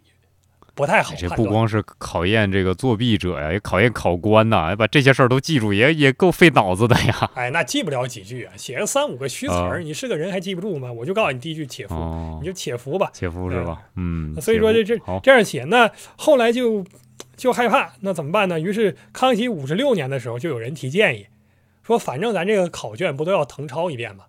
[0.77, 1.27] 不太好哎这。
[1.29, 7.31] 不光是考验这个作弊者呀，也考验考官呐，把这些事儿都记住，也也够费脑子的呀。
[7.33, 10.91] 哎，那记不了几句啊，写个三五个虚词儿，啊你是个人还记不住吗？
[10.93, 13.09] 我就告诉你第一句且夫，哦你，就且夫吧。
[13.11, 13.81] 且夫是吧？
[13.95, 16.85] 嗯，所以说这这这样写，那后来就
[17.35, 18.59] 就害怕，那怎么办呢？
[18.59, 21.25] 于是康熙五十六年的时候，就有人提建议，
[21.83, 24.25] 说反正咱这个考卷不都要誊抄一遍吗？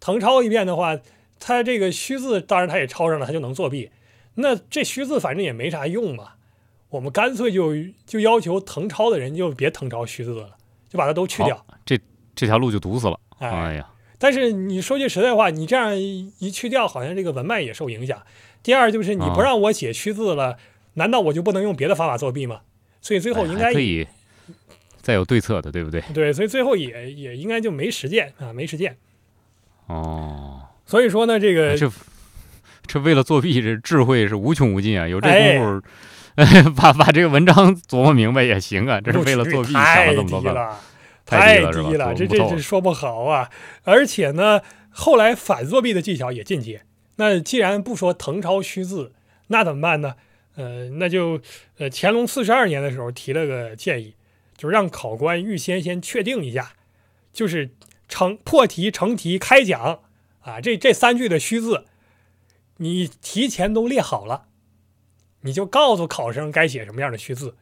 [0.00, 0.98] 誊抄一遍的话，
[1.38, 3.90] 他这个虚字当然他也抄上了，他就能作弊。
[4.34, 6.32] 那这虚字反正也没啥用嘛，
[6.88, 7.74] 我们干脆就
[8.06, 10.56] 就要求誊抄的人就别誊抄虚字了，
[10.88, 11.66] 就把它都去掉。
[11.84, 11.98] 这
[12.34, 13.20] 这条路就堵死了。
[13.38, 18.22] 哎，哎呀，但是你说句实在话，你这样一一去掉，好像这个文脉也受影响。
[18.62, 20.58] 第二就是你不啊让我写虚字了，
[20.94, 22.60] 难道我就不能用别的方法作弊吗？
[23.00, 24.06] 所以最后哎应该、还可以
[25.00, 26.02] 再有对策的，对不对？
[26.12, 28.96] 对，所以最后也也应该就没实践啊，没实践。
[29.86, 31.74] 哦，所以说呢，这个
[32.92, 35.06] 这为了作弊，这智慧是无穷无尽啊！
[35.06, 39.00] 有这哎功夫， 把把这个文章琢磨明白也行啊。
[39.00, 40.80] 这是为了作弊想太了这么多办法，低了，
[41.24, 43.48] 太低了这这这说不好啊。
[43.84, 44.60] 而且呢，
[44.90, 46.82] 后来反作弊的技巧也进阶。
[47.14, 49.12] 那既然不说誊抄虚字，
[49.46, 50.14] 那怎么办呢？
[50.56, 51.40] 呃，那就
[51.78, 54.16] 呃，乾隆四十二年的时候提了个建议，
[54.56, 56.72] 就是让考官预先先确定一下，
[57.32, 57.70] 就是
[58.08, 60.00] 成破题、成题、开讲
[60.40, 61.84] 啊，这这三句的虚字，
[62.82, 64.46] 你提前都列好了，
[65.42, 67.54] 你就告诉考生该写什么样的虚字。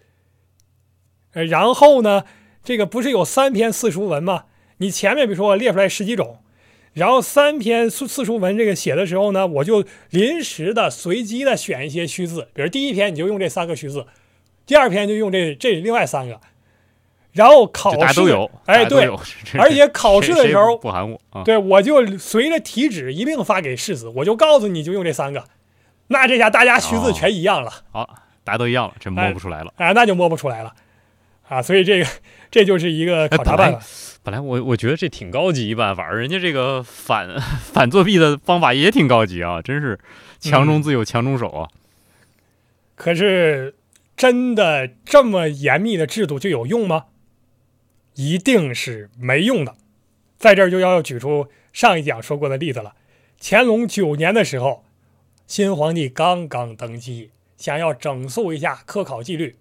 [1.32, 2.24] 呃，然后呢，
[2.62, 4.44] 这个不是有三篇四书文吗？
[4.78, 6.38] 你前面比如说我列出来十几种，
[6.92, 14.06] 然后三篇四四书文这个写的时候呢，我就临时的随机的选一些虚字，比如第一篇你就用这三个虚字，
[14.66, 16.40] 第二篇就用这这另外三个，
[17.38, 19.08] 然后考试大家都有，哎对，
[19.60, 21.44] 而且考试的时候不含糊啊。
[21.44, 25.44] 对我就随着题旨一并发给世子，我就告诉你就用这三个，
[26.08, 27.72] 那这下大家徐字哦全一样了。
[27.92, 28.12] 好，
[28.42, 29.72] 大家都一样了，这摸不出来了。
[29.76, 30.74] 啊，那就摸不出来了，
[31.48, 32.06] 啊，所以这个
[32.50, 33.78] 这就是一个考察办法。
[34.24, 37.40] 本来我我觉得这挺高级一办法，人家这个反
[37.72, 39.96] 反作弊的方法也挺高级啊，真是
[40.40, 41.68] 强中自有强中手啊。
[42.96, 43.76] 可是
[44.16, 47.04] 真的这么严密的制度就有用吗？
[48.18, 49.76] 一定是没用的。
[50.38, 52.96] 在这儿就要举出上一讲说过的例子了。
[53.40, 54.84] 乾隆九年的时候，
[55.46, 59.54] 新皇帝刚刚登基，想要整肃一下科考纪律，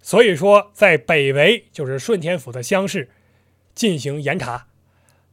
[0.00, 3.10] 所以说在北围，就是顺天府的乡试
[3.74, 4.68] 进行严查。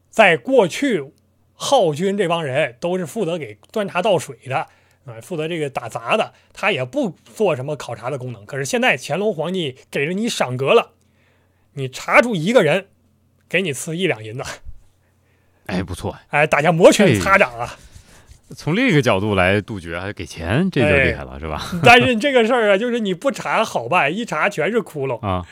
[0.10, 1.12] 在过去，
[1.54, 4.66] 浩军这帮人都是负责给端茶倒水的，
[5.06, 8.44] 啊，负责这个打杂的，他也不做什么考察的功能。
[8.48, 10.94] 可是现在乾隆皇帝给了你赏格了，
[11.74, 12.88] 你查出一个人，
[13.48, 14.44] 给你赐一两银子，
[15.68, 17.78] 哎，不错，哎，大家摩拳擦掌啊！
[18.54, 21.62] 从另一个角度来杜绝，还给钱，这就哎厉害了，是吧？
[21.84, 25.26] 但是这个事儿啊，就是你不查好办，一查全是窟窿。
[25.26, 25.46] 啊，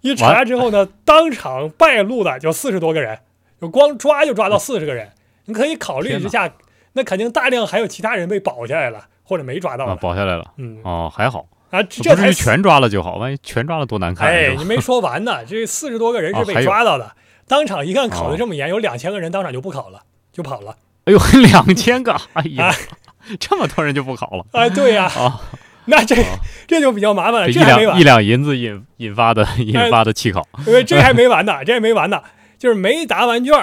[0.00, 3.18] 一查之后呢，当场败露的就四十多个人，
[3.60, 5.10] 就光抓就抓到四十个人。
[5.44, 6.50] 你可以考虑一下，
[6.94, 10.52] 那肯定大量还有其他人被保下来了，或者没抓到啊，保下来了。
[10.56, 17.12] 嗯哦，还好，啊，不这才是全抓了就好，万一全抓了多难看，哎， 你没说完呢，这四十多个人是被抓到的。
[17.46, 20.02] 当场一看考哦的这么严，有两千个人当场就不考了，
[20.32, 20.76] 就跑了。
[21.04, 22.74] 哎呦， 两千个，哎呀啊，
[23.40, 25.40] 这么多人就不考了哎，对呀、啊！
[25.86, 32.22] 那这哦这就比较麻烦了，这还没完两一，两银子引引发的引发的弃考，因为这还没完呢，这还没完呢，
[32.58, 33.54] 就是没答完卷、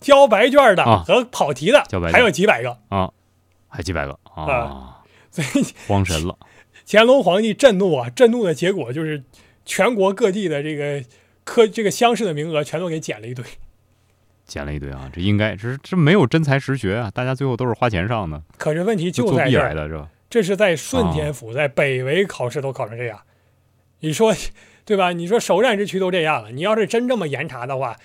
[0.00, 1.82] 交白卷的啊和跑题的
[2.12, 3.10] 还有几百个啊。
[3.72, 4.96] 还几百个啊啊，
[5.30, 6.36] 所以慌神了。
[6.92, 9.22] 乾隆皇帝震怒啊，震怒的结果就是
[9.64, 11.04] 全国各地的这个
[11.44, 13.44] 科这个乡试的名额全都给减了一堆。
[14.44, 20.10] 减了一堆啊，这应该这这没有真才实学啊，大家最后都是花钱上的，可是问题就在这儿，来的是吧？
[20.28, 23.20] 这是在顺天府，在北围考试都考成这样，
[24.00, 24.34] 你说
[24.84, 25.12] 对吧？
[25.12, 27.96] 你说首战之区都这样了，你要是真这么严查的话，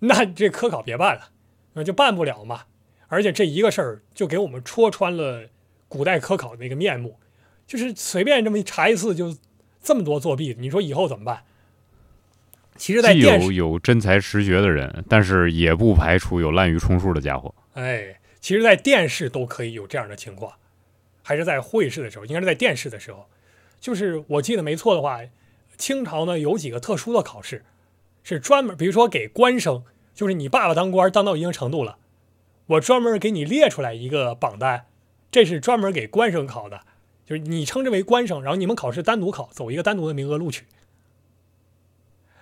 [0.00, 1.30] 那这科考别办了，
[1.72, 2.64] 那就办不了嘛。
[3.08, 5.44] 而且这一个事儿就给我们戳穿了
[5.88, 7.18] 古代科考的那个面目，
[7.66, 9.36] 就是随便这么一查一次就
[9.82, 11.42] 这么多作弊，你说以后怎么办？
[12.76, 17.54] 其实，在既电视有有真才实学的人，但是也不排除有滥竽充数的家伙。
[17.74, 20.54] 哎，其实，在电视都可以有这样的情况，
[21.22, 23.28] 还是在会试的时候，应该是在电视的时候。
[23.78, 25.20] 就是我记得没错的话，
[25.76, 27.64] 清朝呢有几个特殊的考试，
[28.24, 31.98] 是专门，比如说给官生，就是你爸爸当官当到一定程度了，
[32.66, 34.86] 我专门给你列出来一个榜单，
[35.30, 36.80] 这是专门给官生考的，
[37.26, 40.64] 就是你称之为官生，然后你们考试单独考，走一个单独的名额录取。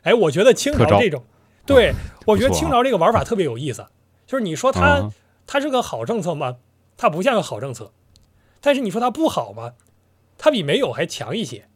[0.03, 1.24] 哎，我觉得清朝这种，
[1.64, 1.93] 对
[2.26, 3.87] 我觉得清朝这个玩法特别有意思，
[4.26, 5.11] 就是你说它
[5.47, 6.57] 它是个好政策吗？
[6.97, 7.93] 它不像个好政策，
[8.61, 9.72] 但是你说它不好吗？
[10.39, 11.66] 它比没有还强一些。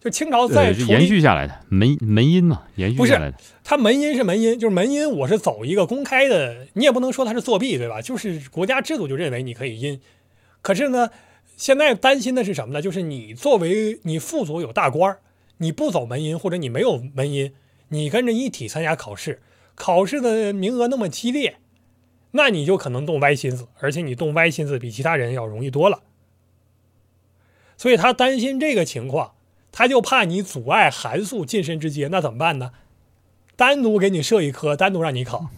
[0.00, 3.38] 就清朝在延续下来的门门音嘛，延续下来的。
[3.62, 8.02] 它门音是门音，就是门音，我是走一个公开的，你也不能说它是作弊，对吧？
[8.02, 9.98] 就是国家制度就认为你可以阴。
[10.60, 11.08] 可是呢，
[11.56, 12.82] 现在担心的是什么呢？
[12.82, 15.20] 就是你作为你父祖有大官儿。
[15.58, 17.54] 你不走门音，或者你没有门音，
[17.88, 19.40] 你跟着一体参加考试，
[19.76, 21.58] 考试的名额那么激烈，
[22.32, 26.02] 那你就可能动歪心思，而且你动歪心思比其他人要容易多了。
[27.76, 29.34] 所以他担心这个情况，
[29.70, 32.72] 他就怕你阻碍韩素晋升之阶，那怎么办呢？
[33.54, 35.50] 单独给你设一科，单独让你考。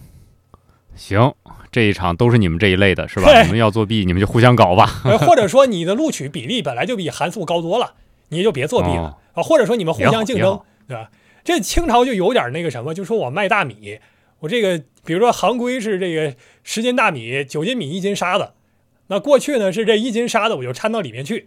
[0.96, 1.34] 行，
[1.70, 3.42] 这一场都是你们这一类的，是吧？
[3.42, 4.86] 你们要作弊，你们就互相搞吧。
[5.20, 7.94] 或者 说你的录取比例本来就比韩素高多了，
[8.30, 9.18] 你就别作弊了。
[9.34, 11.10] 啊，或者说你们互相竞争，对吧？
[11.44, 14.00] 这清朝就有点那个什么，就说我卖大米，
[14.40, 16.34] 我这个比如说行规是这个
[16.64, 18.52] 十斤大米九斤米一斤沙子，
[19.08, 21.46] 那过去呢是这一斤沙子我就掺到里面去，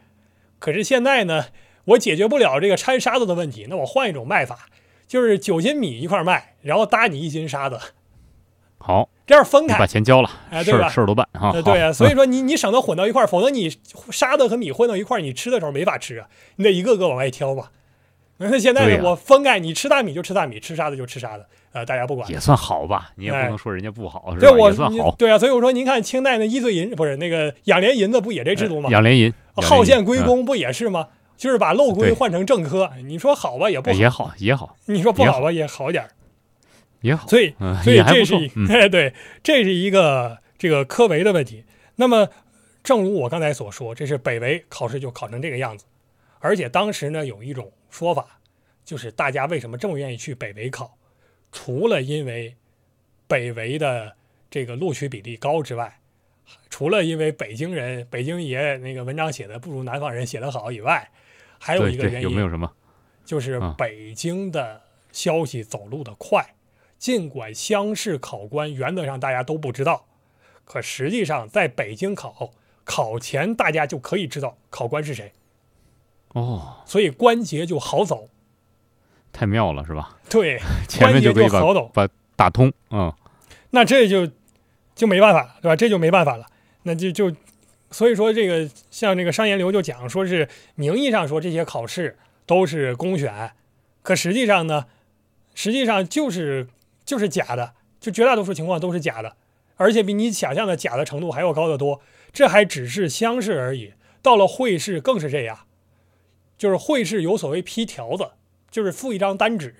[0.60, 1.46] 可是现在呢
[1.86, 4.68] 我解决不了这个掺沙子的问题，那我换一种卖法，
[5.08, 7.78] 就是九斤米一块卖，然后搭你一斤沙子，
[8.80, 10.90] 好，这样分开，把钱交了，哎，对吧？
[10.90, 13.70] 事儿都办啊，对啊，所以说你你省得混到一块儿否则你
[14.12, 17.66] 沙子和米混到一块儿你吃的时候没法吃啊，你得一个个往外挑嘛。
[18.38, 19.04] 那 现在呢？
[19.04, 23.12] 我分开，你吃大米就吃大米，吃沙子就吃沙子，呃，大家不管也算好吧？
[23.16, 24.58] 你也不能说人家不好，是吧？
[24.58, 25.14] 也算好。
[25.18, 28.90] 对啊，所以我说，您看清代那易碎银不是那个养廉银子，不也这制度吗？
[28.90, 31.08] 养廉银，号县归公不也是吗？
[31.36, 32.90] 就是把漏归换成正科。
[33.06, 34.76] 你说好吧，也不好，也好也好。
[34.86, 36.08] 你说不好吧，也好点
[37.02, 37.28] 也好。
[37.28, 38.36] 所以，所以这是
[38.70, 41.64] 哎，对，这是一个这个科维的问题。
[41.96, 42.30] 那么，
[42.84, 45.86] 正如我刚才所说，这是北维考试就考成这个样子，
[46.40, 48.36] 而且当时呢，有一种说法。
[48.86, 50.98] 就是大家为什么这么愿意去北维考，
[51.52, 52.56] 除了因为
[53.28, 54.16] 北维的
[54.50, 56.00] 这个录取比例高之外，
[56.72, 61.08] 除了因为北京人北京爷那个文章写的不如南方人写的好以外，
[61.60, 62.72] 还有一个原因有没有什么？
[63.24, 64.82] 就是北京的
[65.12, 66.56] 消息走路的快，
[67.00, 70.06] 尽管乡试考官原则上大家都不知道，
[70.66, 72.52] 可实际上在北京考
[72.84, 75.32] 考前大家就可以知道考官是谁。
[76.34, 78.30] 哦，所以关节就好走。
[79.32, 80.18] 太妙了，是吧？
[80.30, 81.62] 对， 前面就可以把
[81.94, 83.14] 把打通，嗯，
[83.72, 84.30] 那这就
[84.94, 85.76] 就没办法了，对吧？
[85.76, 86.46] 这就没办法了，
[86.84, 87.34] 那就就
[87.92, 93.54] 所以说这个像这个商言流就讲说是名义上说这些考试都是公选，
[94.02, 94.86] 可实际上呢，
[95.54, 96.68] 实际上就是
[97.10, 99.36] 就是假的，就绝大多数情况都是假的，
[99.78, 102.02] 而且比你想象的假的程度还要高得多。
[102.32, 105.62] 这还只是乡试而已，到了会试更是这样，
[106.56, 108.34] 就是会试有所谓批条子。
[108.70, 109.74] 就是附一张单纸，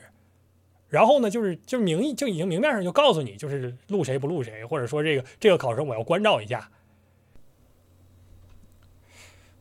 [0.88, 6.72] 然后呢，就是就是名义就已经明面上就告诉你，就是录谁不录谁，或者说这个这个考生我要关照一下。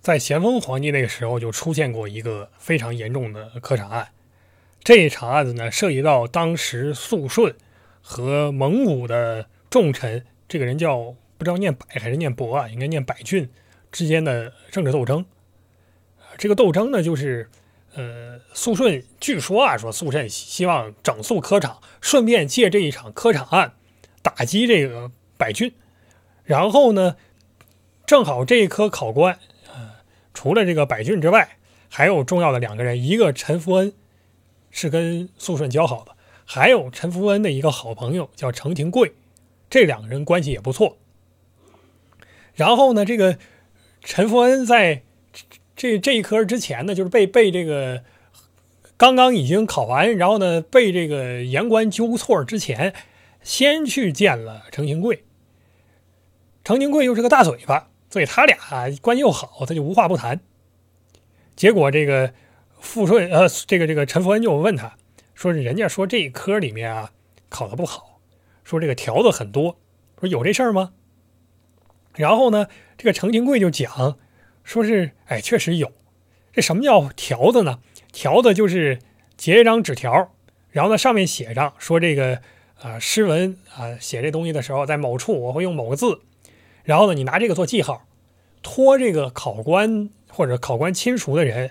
[0.00, 4.08] 在咸丰皇帝那个时候就出现过一个非常严重的科场案，
[4.82, 7.54] 这一场案子呢涉及到当时肃顺
[8.00, 13.48] 和蒙古的重臣，这个人叫不知道念百还是念伯啊，应该念百俊
[13.92, 15.24] 之间的政治斗争。
[16.36, 17.48] 这个斗争呢就是。
[17.94, 23.72] 呃，肃顺据说啊，说肃顺希望整肃科场，顺便借这一场科场案
[24.22, 25.72] 打击这个百俊。
[26.44, 27.16] 然后呢，
[28.06, 29.40] 正好这一科考官，
[29.74, 29.90] 呃，
[30.32, 31.56] 除了这个百俊之外，
[31.88, 33.92] 还有重要的两个人，一个陈福恩
[34.78, 36.12] 是跟肃顺交好的，
[36.44, 39.12] 还有陈福恩的一个好朋友叫程廷贵，
[39.68, 40.96] 这两个人关系也不错。
[42.54, 43.38] 然后呢，这个
[44.02, 45.02] 陈福恩在。
[45.80, 48.02] 这这一科之前呢，就是被被这个
[48.96, 52.92] 刚刚已经考完，然后呢被这个言官纠错之前，
[53.44, 55.22] 先去见了程廷贵。
[56.64, 58.58] 程廷贵又是个大嘴巴，所以他俩
[59.00, 60.40] 关系又好，他就无话不谈。
[61.54, 62.34] 结果这个
[62.80, 64.96] 富顺呃，这个这个陈福恩就问他，
[65.34, 67.12] 说是人家说这一科里面啊
[67.48, 68.20] 考的不好，
[68.64, 69.78] 说这个条子很多，
[70.20, 70.92] 说有这事儿吗？
[72.14, 72.66] 然后呢，
[72.96, 74.18] 这个程廷贵就讲。
[74.64, 75.92] 说是，哎，确实有。
[76.52, 77.78] 这什么叫条子呢？
[78.12, 78.98] 条子就是
[79.36, 80.34] 截一张纸条，
[80.70, 82.42] 然后呢上面写上说这个
[82.78, 86.20] 啊诗文啊写这东西的时候，在某处我会用某个字，
[86.84, 88.06] 然后呢你拿这个做记号，
[88.62, 91.70] 托这个考官或者考官亲属的人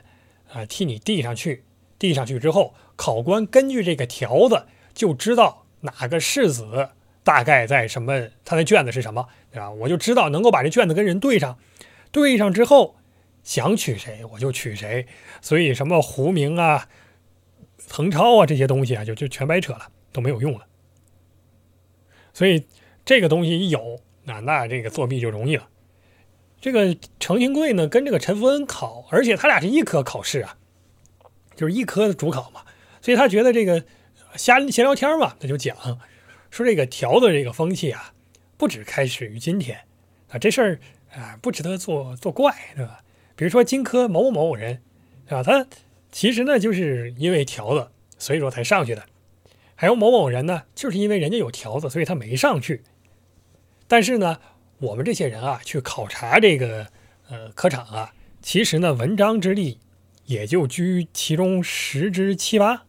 [0.51, 1.63] 啊替你递上去，
[1.99, 6.89] 递上去之后，考官根据这个条子就知道哪个世子
[7.23, 9.69] 大概在什么，他的卷子是什么，对吧？
[9.71, 11.57] 我就知道能够把这卷子跟人对上，
[12.11, 12.95] 对上之后
[13.43, 15.07] 想娶谁我就娶谁，
[15.41, 16.87] 所以什么胡明啊、
[17.87, 20.65] 滕超啊这些东西啊，就就全白扯了，都没有用了。
[22.33, 22.65] 所以
[23.03, 25.67] 这个东西一有，那那这个作弊就容易了。
[26.59, 30.57] 这个程廷贵呢，跟这个陈福恩考，而且他俩是一科考试啊，
[31.55, 32.61] 就是一科的主考嘛，
[33.01, 33.83] 所以他觉得这个
[34.35, 35.77] 瞎闲聊天嘛，他就讲。
[36.49, 38.13] 说这个条子这个风气啊，
[38.55, 39.79] 不止开始于今天
[40.29, 40.79] 啊，这事儿
[41.13, 43.03] 啊不值得做做怪，对吧？
[43.35, 44.81] 比如说荆轲某某某人
[45.27, 45.67] 啊，他
[46.09, 49.01] 其实呢就是因为条子，所以说才上去的；
[49.75, 52.81] 还有某某人呢，就是因为人家有条子，所以他没上去。
[53.89, 54.39] 但是呢，
[54.79, 56.87] 我们这些人啊，去考察这个
[57.29, 59.79] 呃科场啊，其实呢文章之力
[60.25, 62.85] 也就居其中十之七八，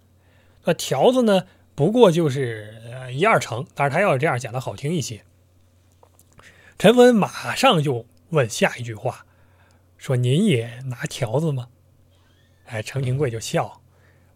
[0.64, 1.44] 那条子呢？
[1.74, 2.74] 不过就是
[3.12, 5.22] 一二成，但是他要这样讲的好听一些。
[6.76, 9.24] 陈文马上就问下一句话，
[9.96, 11.68] 说：“您也拿条子吗？”
[12.66, 13.80] 哎，程廷贵就笑：“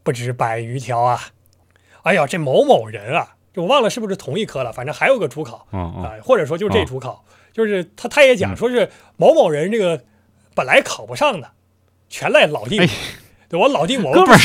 [0.04, 1.30] 不止百余条啊！
[2.04, 10.02] 哎呀，这某某人啊，我忘了是不是同一科了，反正还有个主考啊，或者说就这主考，就是他他也讲说是某某人这个
[10.54, 11.50] 本来考不上的，
[12.08, 12.78] 全赖老弟，
[13.48, 14.38] 对我老弟我哥们儿。”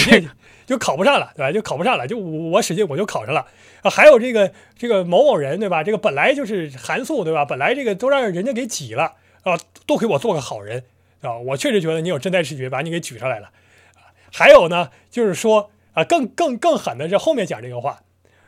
[0.68, 1.50] 就考不上了，对吧？
[1.50, 3.48] 就考不上了，就我使劲我就考上了。
[3.84, 5.82] 啊，还有这个这个某某人，对吧？
[5.82, 7.46] 这个本来就是韩素，对吧？
[7.46, 10.84] 本来这个都让人家给挤了啊，多亏我做个好人
[11.22, 11.38] 啊！
[11.38, 13.48] 我确实觉得你有真才实学，把你给举上来了。
[13.96, 18.02] 啊，还有呢，就是说啊，更更更狠的是后面讲这个话，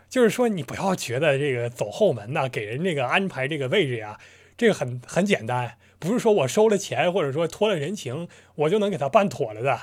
[0.10, 4.20] 就是说你不要觉得这个走后门呐，给人这个安排这个位置呀，
[4.60, 9.80] 这个很很简单，不是说我收了钱或者说托了人情，我就能给他办妥了的。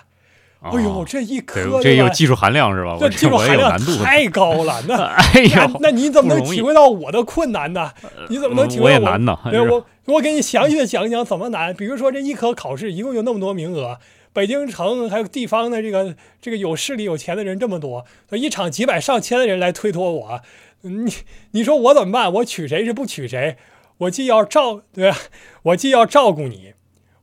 [0.61, 2.99] 哎呦，这一科这有技术含量是吧？
[3.01, 4.83] 这技术含量太高了。
[4.87, 7.91] 那 哎呦，那你怎么能体会到我的困难呢？
[8.29, 8.85] 你怎么能体会？
[8.85, 9.39] 我也难呢。
[9.71, 11.75] 我我给你详细的讲一讲怎么难。
[11.75, 13.99] 比如说这一科考试一共有那么多名额，
[14.35, 20.41] 北京城还有地方的这个这个有势力有钱的人这么多，一场几百上千的人来推脱我，
[20.83, 21.11] 你
[21.53, 22.31] 你说我怎么办？
[22.31, 23.57] 我娶谁是不娶谁？
[23.99, 25.17] 我既要照对吧？
[25.63, 26.75] 我既要照顾你，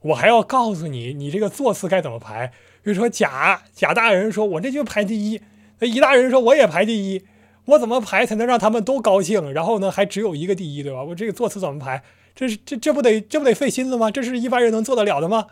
[0.01, 2.51] 我还要告诉你，你这个座次该怎么排。
[2.81, 5.41] 比如说贾贾大人说：“我这就排第一。”
[5.79, 7.23] 那乙大人说：“我也排第一。”
[7.65, 9.53] 我怎么排才能让他们都高兴？
[9.53, 11.01] 然后呢，还只有一个第一，对吧？
[11.01, 12.03] 我这个座次怎么排？
[12.35, 14.11] 这是这这不得这不得费心思吗？
[14.11, 15.45] 这是一般人能做得了的吗？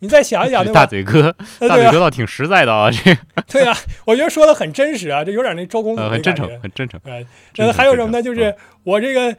[0.00, 0.80] 你再想一想，对吧？
[0.80, 3.16] 大嘴哥，大嘴哥倒挺实在的啊，这。
[3.48, 7.00] 对啊，我觉得说的很真实啊，这有点那周公很真诚，很真诚。
[7.56, 8.22] 呃，还有什么呢？
[8.22, 9.34] 就是我这个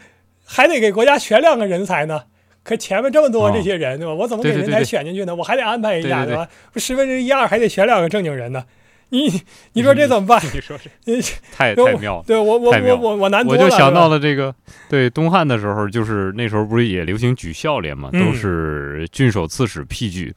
[0.45, 2.21] 还得给国家选两个人才呢。
[2.63, 4.13] 可前面这么多这些人，对吧？
[4.13, 5.35] 我怎么给人才选进去呢？
[5.35, 6.47] 我还得安排一下，对吧？
[6.73, 8.63] 不十分之一二还得选两个正经人呢。
[9.09, 9.41] 你
[9.73, 10.41] 你说这怎么办？
[10.51, 11.21] 你说这
[11.53, 12.23] 太太妙了。
[12.25, 14.53] 对我我我我我难我就想到了这个，
[14.89, 18.09] 对东汉的时候，就是那时候不是也流行举孝廉嘛？
[18.11, 20.33] 都是郡守刺史辟举，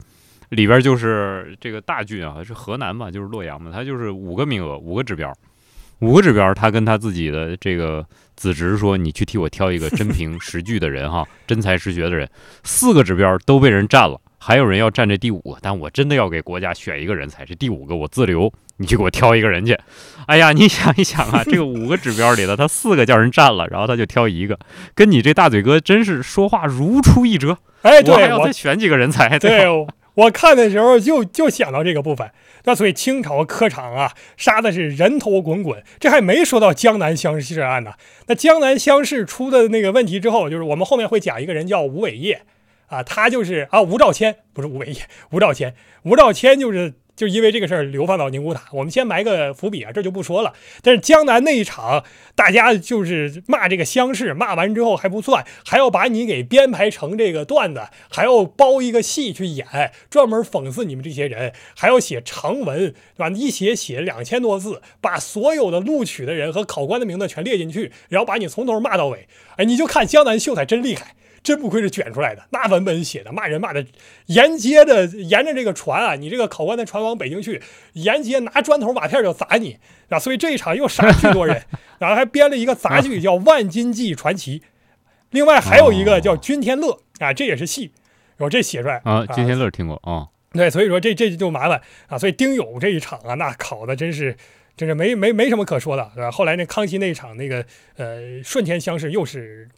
[0.50, 5.32] 里边就是这个大郡啊，是河南嘛，就是洛阳嘛，他就是五个名额，五个指标。
[6.00, 8.04] 五个指标，他跟他自己的这个
[8.39, 12.26] 子侄说：“你去替我挑一个真凭实据的人，哈， 真才实学的人。”
[12.62, 19.76] 四个指标都被人占了，还有人要占这第五个，但我真的要给国家选一个人才，这第五个我自留，你去给我挑一个人去。
[20.26, 24.57] 哎呀，你想一想啊， 这个五个指标里的他四个叫人占了，然后他就挑一个，
[24.95, 27.59] 跟你这大嘴哥真是说话如出一辙。
[27.82, 29.39] 哎，对，我还要再选几个人才。
[29.39, 29.66] 对，
[30.19, 32.31] 我看的时候就就想到这个部分。
[32.64, 35.83] 那所以清朝科场啊，杀的是人头滚滚。
[36.01, 37.93] 这还没说到江南乡试案呢。
[38.27, 42.43] 那江南乡试出的那个问题之后，就是我们后面会讲一个人叫吴伟业，
[42.89, 46.95] 啊，他就是啊吴兆谦，不是吴伟业，吴兆谦，吴兆谦就是。
[47.19, 50.55] 就因为这个事儿流放到宁古塔，我们先埋个伏笔啊，这就不说了。
[50.83, 52.05] 但是江南那一场，
[52.37, 59.66] 大家就是骂这个乡试，骂完之后还不算，还要把你给编排成这个段子，还要包一个戏去演，
[60.09, 63.29] 专门讽刺你们这些人，还要写长文，对吧？
[63.31, 69.27] 一写写两千多字，把所有的录取的人和考官的名字全列进去，然后把你从头骂到尾。
[69.57, 71.16] 哎，你就看江南秀才真厉害。
[71.43, 73.86] 真不愧是卷出来的，那文本写的骂人骂的，
[74.26, 77.62] 沿街的沿着这个船啊，你这个考官的船往北京去，
[77.95, 79.78] 沿街拿砖头瓦片就砸你
[80.09, 80.18] 啊！
[80.18, 81.62] 所以这一场又杀了许多人，
[81.99, 84.61] 然后还编了一个杂剧叫《万金记传奇》，
[85.30, 87.93] 另外还有一个叫《君天乐》啊，这也是戏，
[88.39, 94.36] 我这写出来啊，君天乐听过啊，对，所以说这这就麻烦啊，所以丁勇这一场啊，那考的真是
[94.76, 96.30] 真是没没没什么可说的，对吧？
[96.30, 97.64] 后来那康熙那一场那个
[97.97, 99.68] 呃顺天乡试又是。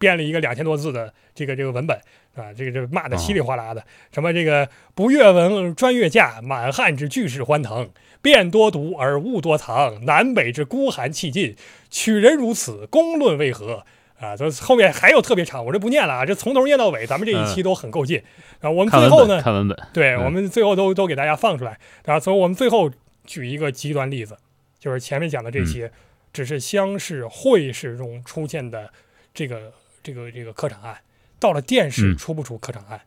[0.00, 1.96] 编了一个两千多字的这个这个文本
[2.34, 7.90] 啊，这个这骂的稀里哗啦的，什么这个不阅文专阅驾，满汉之巨士欢腾，
[8.22, 11.54] 辩多读而物多藏，南北之孤寒气尽，
[11.90, 13.84] 取人如此，公论为何？
[14.18, 18.22] 啊，这后面还有特别长，我这不念了啊，这从头念到尾，咱们这一期都很够劲。
[18.60, 21.78] 然后我们最后呢，看文本，对嗯我们最后都都给大家放出来。
[22.04, 22.90] 然后从我们最后
[23.24, 24.36] 举一个极端例子，
[24.78, 25.90] 就是前面讲的这些，
[26.32, 28.90] 只是乡试、会试中出现的
[29.32, 29.72] 这个
[30.02, 30.98] 这个这个科场案，
[31.38, 33.00] 到了殿试嗯出不出科场案？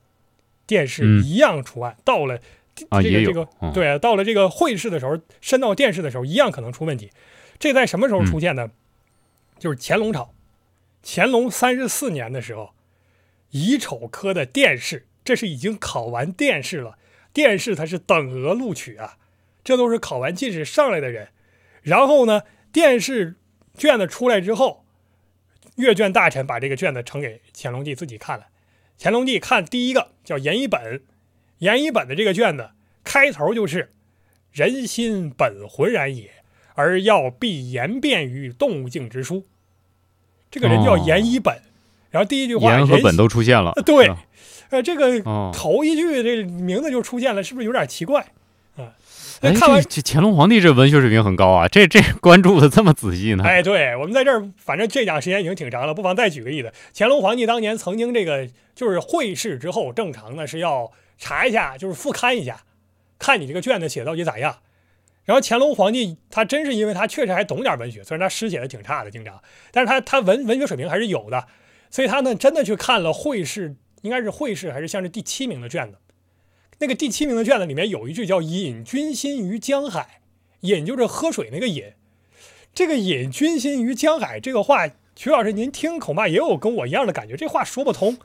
[0.66, 2.40] 殿试嗯一样出案，到了
[2.76, 7.12] 这个这个嗯对，到了这个会试的时候，升到殿试的时候，一样可能出问题。
[7.60, 8.72] 这在什么时候出现呢？
[9.60, 10.34] 就是乾隆朝，
[11.04, 12.74] 乾隆三十四年的时候，
[13.52, 16.98] 乙丑科的殿试，这是已经考完殿试了。
[17.32, 19.18] 殿试它是等额录取啊，
[19.64, 21.30] 这都是考完进士上来的人。
[21.82, 23.36] 然后呢，殿试
[23.78, 24.83] 卷子出来之后，
[25.76, 28.48] 阅卷大臣把这个卷子呈给乾隆帝自己看了。
[29.00, 31.02] 乾隆帝看第一个叫严一本，
[31.58, 32.70] 严一本的这个卷子
[33.04, 33.92] 开头就是
[34.54, 36.30] “人心本浑然也，
[36.76, 39.46] 而要必言辩于动物境之书”。
[40.52, 41.60] 这个人叫严一本，
[42.12, 44.08] 然后第一句话严和本都出现了呃，对
[44.70, 48.28] 呃，这个哦，头一句这名字就出现了，是不是有点奇怪啊？
[49.44, 53.44] 哎，那看完这这乾隆皇帝这文学水平很高啊，这这 关注的这么仔细呢？
[53.44, 56.72] 哎，对我们在这儿，反正这讲时间已经挺长了，不妨再举个例子。
[56.96, 62.62] 乾隆皇帝当年曾经这个就是会试之后，正常呢是要查一下，就是复勘一下，
[63.20, 64.60] 看你这个卷子写到底咋样。
[65.26, 69.42] 然后乾隆皇帝他真是因为他确实还懂点文学，虽然他诗写的挺差的，经常，
[69.72, 71.46] 但是他他文文学水平还是有的，
[71.90, 75.98] 所以他呢真的去看了会试，应该是会试还是像是第七名的卷子。
[76.84, 80.20] 那个第七名的卷子里面有一句叫“饮君心于江海”，
[80.60, 81.94] 饮就是喝水那个饮。
[82.76, 88.18] 这个“饮君心于江海”这个话，曲老师您听恐怕也有跟我一样的感觉，这话说不通。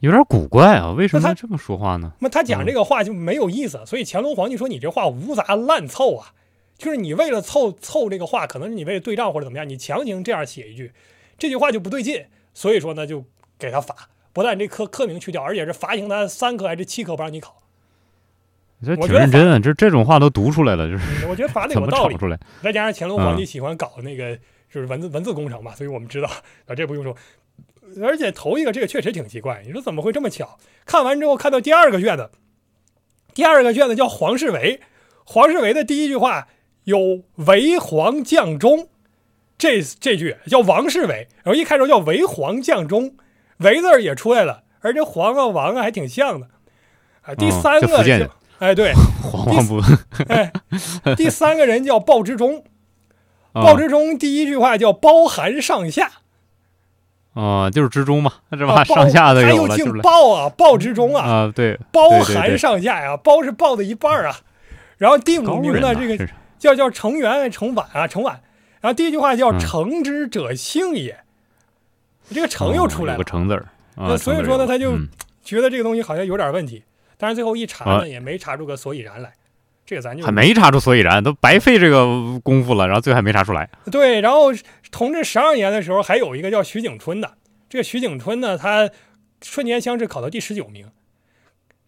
[0.00, 2.10] 有点古怪啊，为什么他么这么说话呢？
[2.18, 6.34] 那么他讲这个话就没有意思，所以乾隆皇帝说你这话无杂乱凑啊，
[6.76, 10.90] 就是你为了凑凑这个话，可能是你为了对仗或者怎么样，你强行这样写一句，
[11.38, 12.24] 这句话就不对劲，
[12.54, 13.24] 所以说呢就
[13.56, 17.54] 给他罚，不但这科科名去掉，而且是罚刑他三科还是七科不让你考。
[18.84, 22.38] 这挺我觉得认真啊，这这种话都读出来了，就是嗯我觉得罚的 有道理，出来？
[22.62, 24.36] 再加上乾隆皇帝嗯喜欢搞那个
[24.72, 26.28] 就是文字文字工程嘛，所以我们知道
[26.66, 27.16] 啊，这不用说。
[28.02, 30.58] 而且头一个这个确实挺奇怪，你说怎么会这么巧？
[30.84, 32.30] 看完之后看到第二个卷子，
[33.34, 34.80] 第二个卷子叫黄世维，
[35.24, 36.48] 黄世维的第一句话
[36.84, 38.88] 有“为皇将忠”，
[39.56, 43.16] 这这句叫王世维，然后一开头叫“为皇将忠
[43.58, 46.48] ”，“为”字儿也出来了，而且黄啊王啊还挺像的。
[47.22, 48.92] 啊，第嗯三个就哎对，
[49.22, 49.80] 黄黄不？
[50.28, 50.52] 哎，
[51.16, 52.64] 第三个人叫鲍之忠，
[53.52, 56.10] 啊鲍之忠第一句话叫包含上下，
[57.34, 58.74] 啊，就是之中嘛，是吧？
[58.82, 64.36] 啊上下都他又有了，鲍啊，鲍之忠啊，啊，对，包含上下呀，包是鲍的一半啊。
[64.96, 66.28] 然后第五名呢，这个
[66.58, 68.40] 叫叫程元程婉啊，程婉。
[68.80, 71.16] 然后第一句话叫嗯诚之者性也，
[72.32, 75.08] 这个诚又出来了哦有个，成字儿啊，那所以说呢他就嗯
[75.44, 76.82] 觉得这个东西好像有点问题。
[77.18, 79.34] 但是最后一查啊呢，也没查出个所以然来。
[79.84, 82.04] 这个咱就还没查出所以然，都白费这个
[82.40, 83.70] 功夫了，然后最后还没查出来。
[83.90, 84.48] 对，然后
[84.90, 87.32] 同治十二年的时候，还有一个叫徐景春的。
[87.70, 88.90] 这个徐景春呢，他
[89.42, 90.88] 瞬间乡试考到第十九名，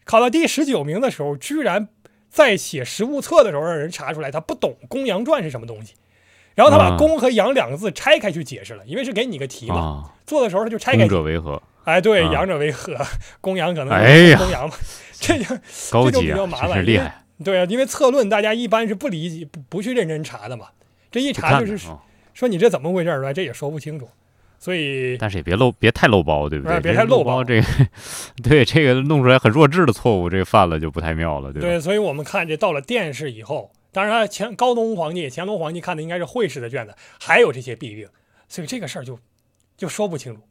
[0.04, 1.88] 考到第十九名的时候，居然
[2.30, 5.92] 在写实物册的时候让人查出来他不懂《公羊传》是什么东西，
[6.54, 11.08] 然后他把“啊公”和“羊”两个字拆开去解释了，因为是给你个题嘛，啊，做的时候他就拆开公。
[11.10, 11.62] 者为何？
[11.84, 12.96] 哎，对，啊羊者为何？
[13.42, 14.74] 公羊可能哎呀公羊嘛，
[15.20, 15.56] 这就
[15.90, 16.84] 高这就比较麻烦
[17.44, 20.68] 对啊，因为策论大家一般是不理解、不不去认真查的嘛，
[21.10, 22.02] 这一查就是看的啊
[22.34, 24.08] 说你这怎么回事儿吧，这也说不清楚，
[24.58, 26.76] 所以但是也别漏，别太漏包，对不对？
[26.76, 27.66] 哎别太漏包这个
[28.42, 31.68] 对这个弄出来很弱智的错误，这个犯了就不太妙了，对吧？
[31.68, 38.08] 对，所以我们看这到了殿试以后，当然前高宗皇帝、乾隆皇帝看的应该是会试的卷子，还有这些弊病，
[38.48, 39.18] 所以这个事儿就
[39.76, 40.42] 就说不清楚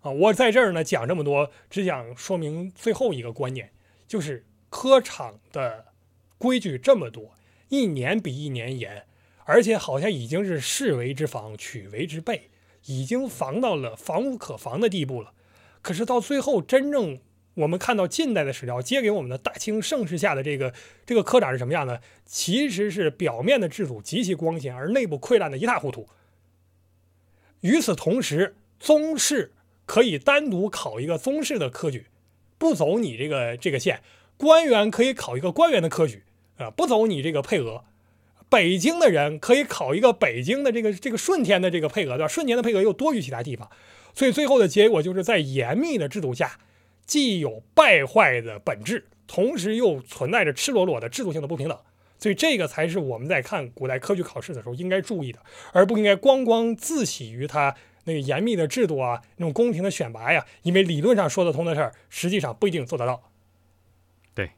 [0.00, 0.10] 啊。
[0.10, 3.70] 我在这儿呢讲这么多，只想说明最后一个观念，
[4.10, 5.92] 就是科场的
[6.36, 7.36] 规矩这么多，
[7.68, 9.04] 一年比一年严，
[9.44, 12.50] 而且好像已经是士为之防，取为之备，
[12.86, 15.32] 已经防到了防无可防的地步了。
[15.80, 17.20] 可是到最后，真正
[17.54, 20.74] 我们看到近代的史料接给我们的大清盛世下的这个
[21.06, 22.00] 这个科长是什么样呢？
[22.26, 26.08] 其实是表面的制度极其光鲜，而内部溃烂的一塌糊涂。
[27.60, 29.52] 与此同时，宗室
[29.86, 32.06] 可以单独考一个宗室的科举，
[32.60, 33.96] 不走你这个这个线；
[34.36, 36.24] 官员可以考一个官员的科举，
[36.58, 37.84] 啊、不走你这个配额。
[38.50, 42.28] 北京的人可以考一个北京的这个这个顺天的这个配额，对吧？
[42.28, 43.70] 顺天的配额又多于其他地方，
[44.14, 46.58] 所以最后的结果就是在严密的制度下，
[47.06, 51.78] 既有败坏的本质，同时又存在着赤裸裸的制度性的不平等。
[52.18, 55.38] 所以这个才是我们在看古代科举考试的时候应该注意的，
[55.72, 57.74] 而不应该光光自喜于它
[58.12, 63.22] 那严密的制度啊，那种公平的选拔呀，因为理论上说得通的事儿，实际上不一定做得到。
[64.34, 64.50] 对，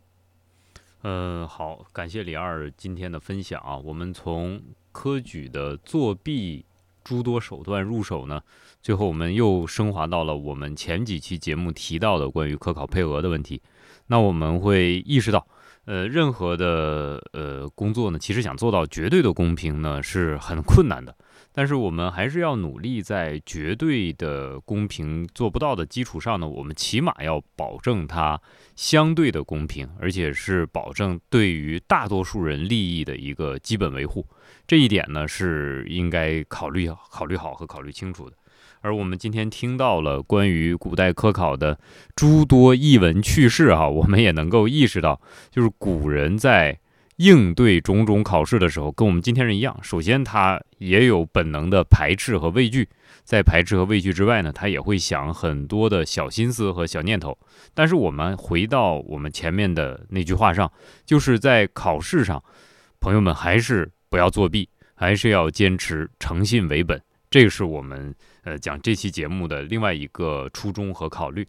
[1.03, 3.77] 嗯，好，感谢李二今天的分享啊。
[3.77, 6.65] 我们从科举的作弊
[7.05, 8.43] 诸多手段入手呢，
[8.83, 13.61] 最后我们又升华到了我们前几期节目提到的关于科考配额的问题。
[14.07, 15.47] 那我们会意识到。
[15.85, 21.13] 呃，任何的呃工作呢，其实想做到绝对的公平呢，是很困难的。
[21.55, 28.41] 但是我们还是要努力，在绝对的公平做不到的基础上呢，我们起码要保证它
[28.75, 34.27] 相对的公平，而且是保证对于大多数人利益的一个基本维护。
[34.67, 38.37] 这一点呢，是应该考虑考虑好和考虑清楚的。
[38.81, 41.79] 而我们今天听到了关于古代科考的
[42.17, 46.81] 诸多异闻趣事，哈，我们也能够意识到，就是古人在
[47.23, 49.79] 应对种种考试的时候，跟我们今天人一样。
[49.81, 52.89] 首先，他也有本能的排斥和畏惧，
[53.23, 57.39] 在排斥和畏惧之外呢，他也会想很多的小心思和小念头。
[57.75, 60.69] 但是，我们回到我们前面的那句话上，
[61.07, 62.43] 就是在考试上，
[62.99, 67.01] 朋友们还是不要作弊，还是要坚持诚信为本。
[67.31, 68.13] 这是我们
[68.43, 71.47] 呃讲这期节目的另外一个初衷和考虑。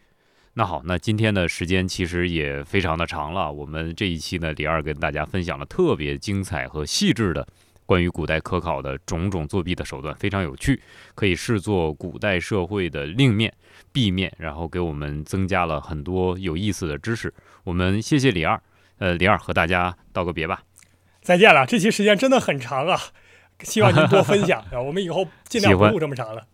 [0.55, 3.51] 那好，那今天的时间其实也非常的长了。
[3.51, 7.47] 我们这一期呢，李二跟大家分享了特别精彩和细致的
[7.87, 10.79] 关于古代科考的种种作弊的手段，非常有趣，
[11.15, 13.51] 可以视作古代社会的另面、
[13.91, 17.33] 壁面，然后给我们增加了很多有意思的知识。
[17.63, 18.61] 我们谢谢李二，
[18.99, 20.61] 呃，李二和大家道个别吧，
[21.23, 21.65] 再见了。
[21.65, 22.99] 这期时间真的很长啊。
[23.61, 24.81] 希望您多分享 啊！
[24.81, 26.45] 我们以后尽量不录这么长了。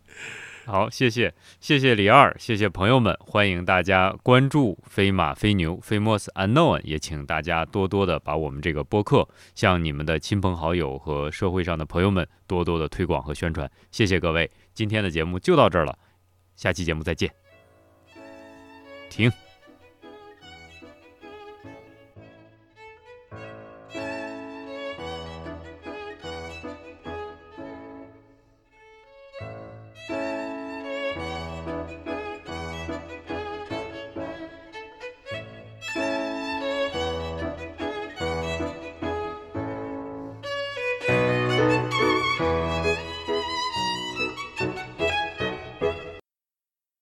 [0.70, 13.67] 好，谢谢，谢谢李二，谢谢朋友们，欢迎大家关注飞马飞牛 （Famous Unknown），也请大家多多的把我们这个播客向你们的亲朋好友和社会上的朋友们多多的推广和宣传。
[13.89, 15.97] 谢谢各位，今天的节目就到这儿了，
[16.55, 17.32] 下期节目再见。
[19.09, 19.49] 停。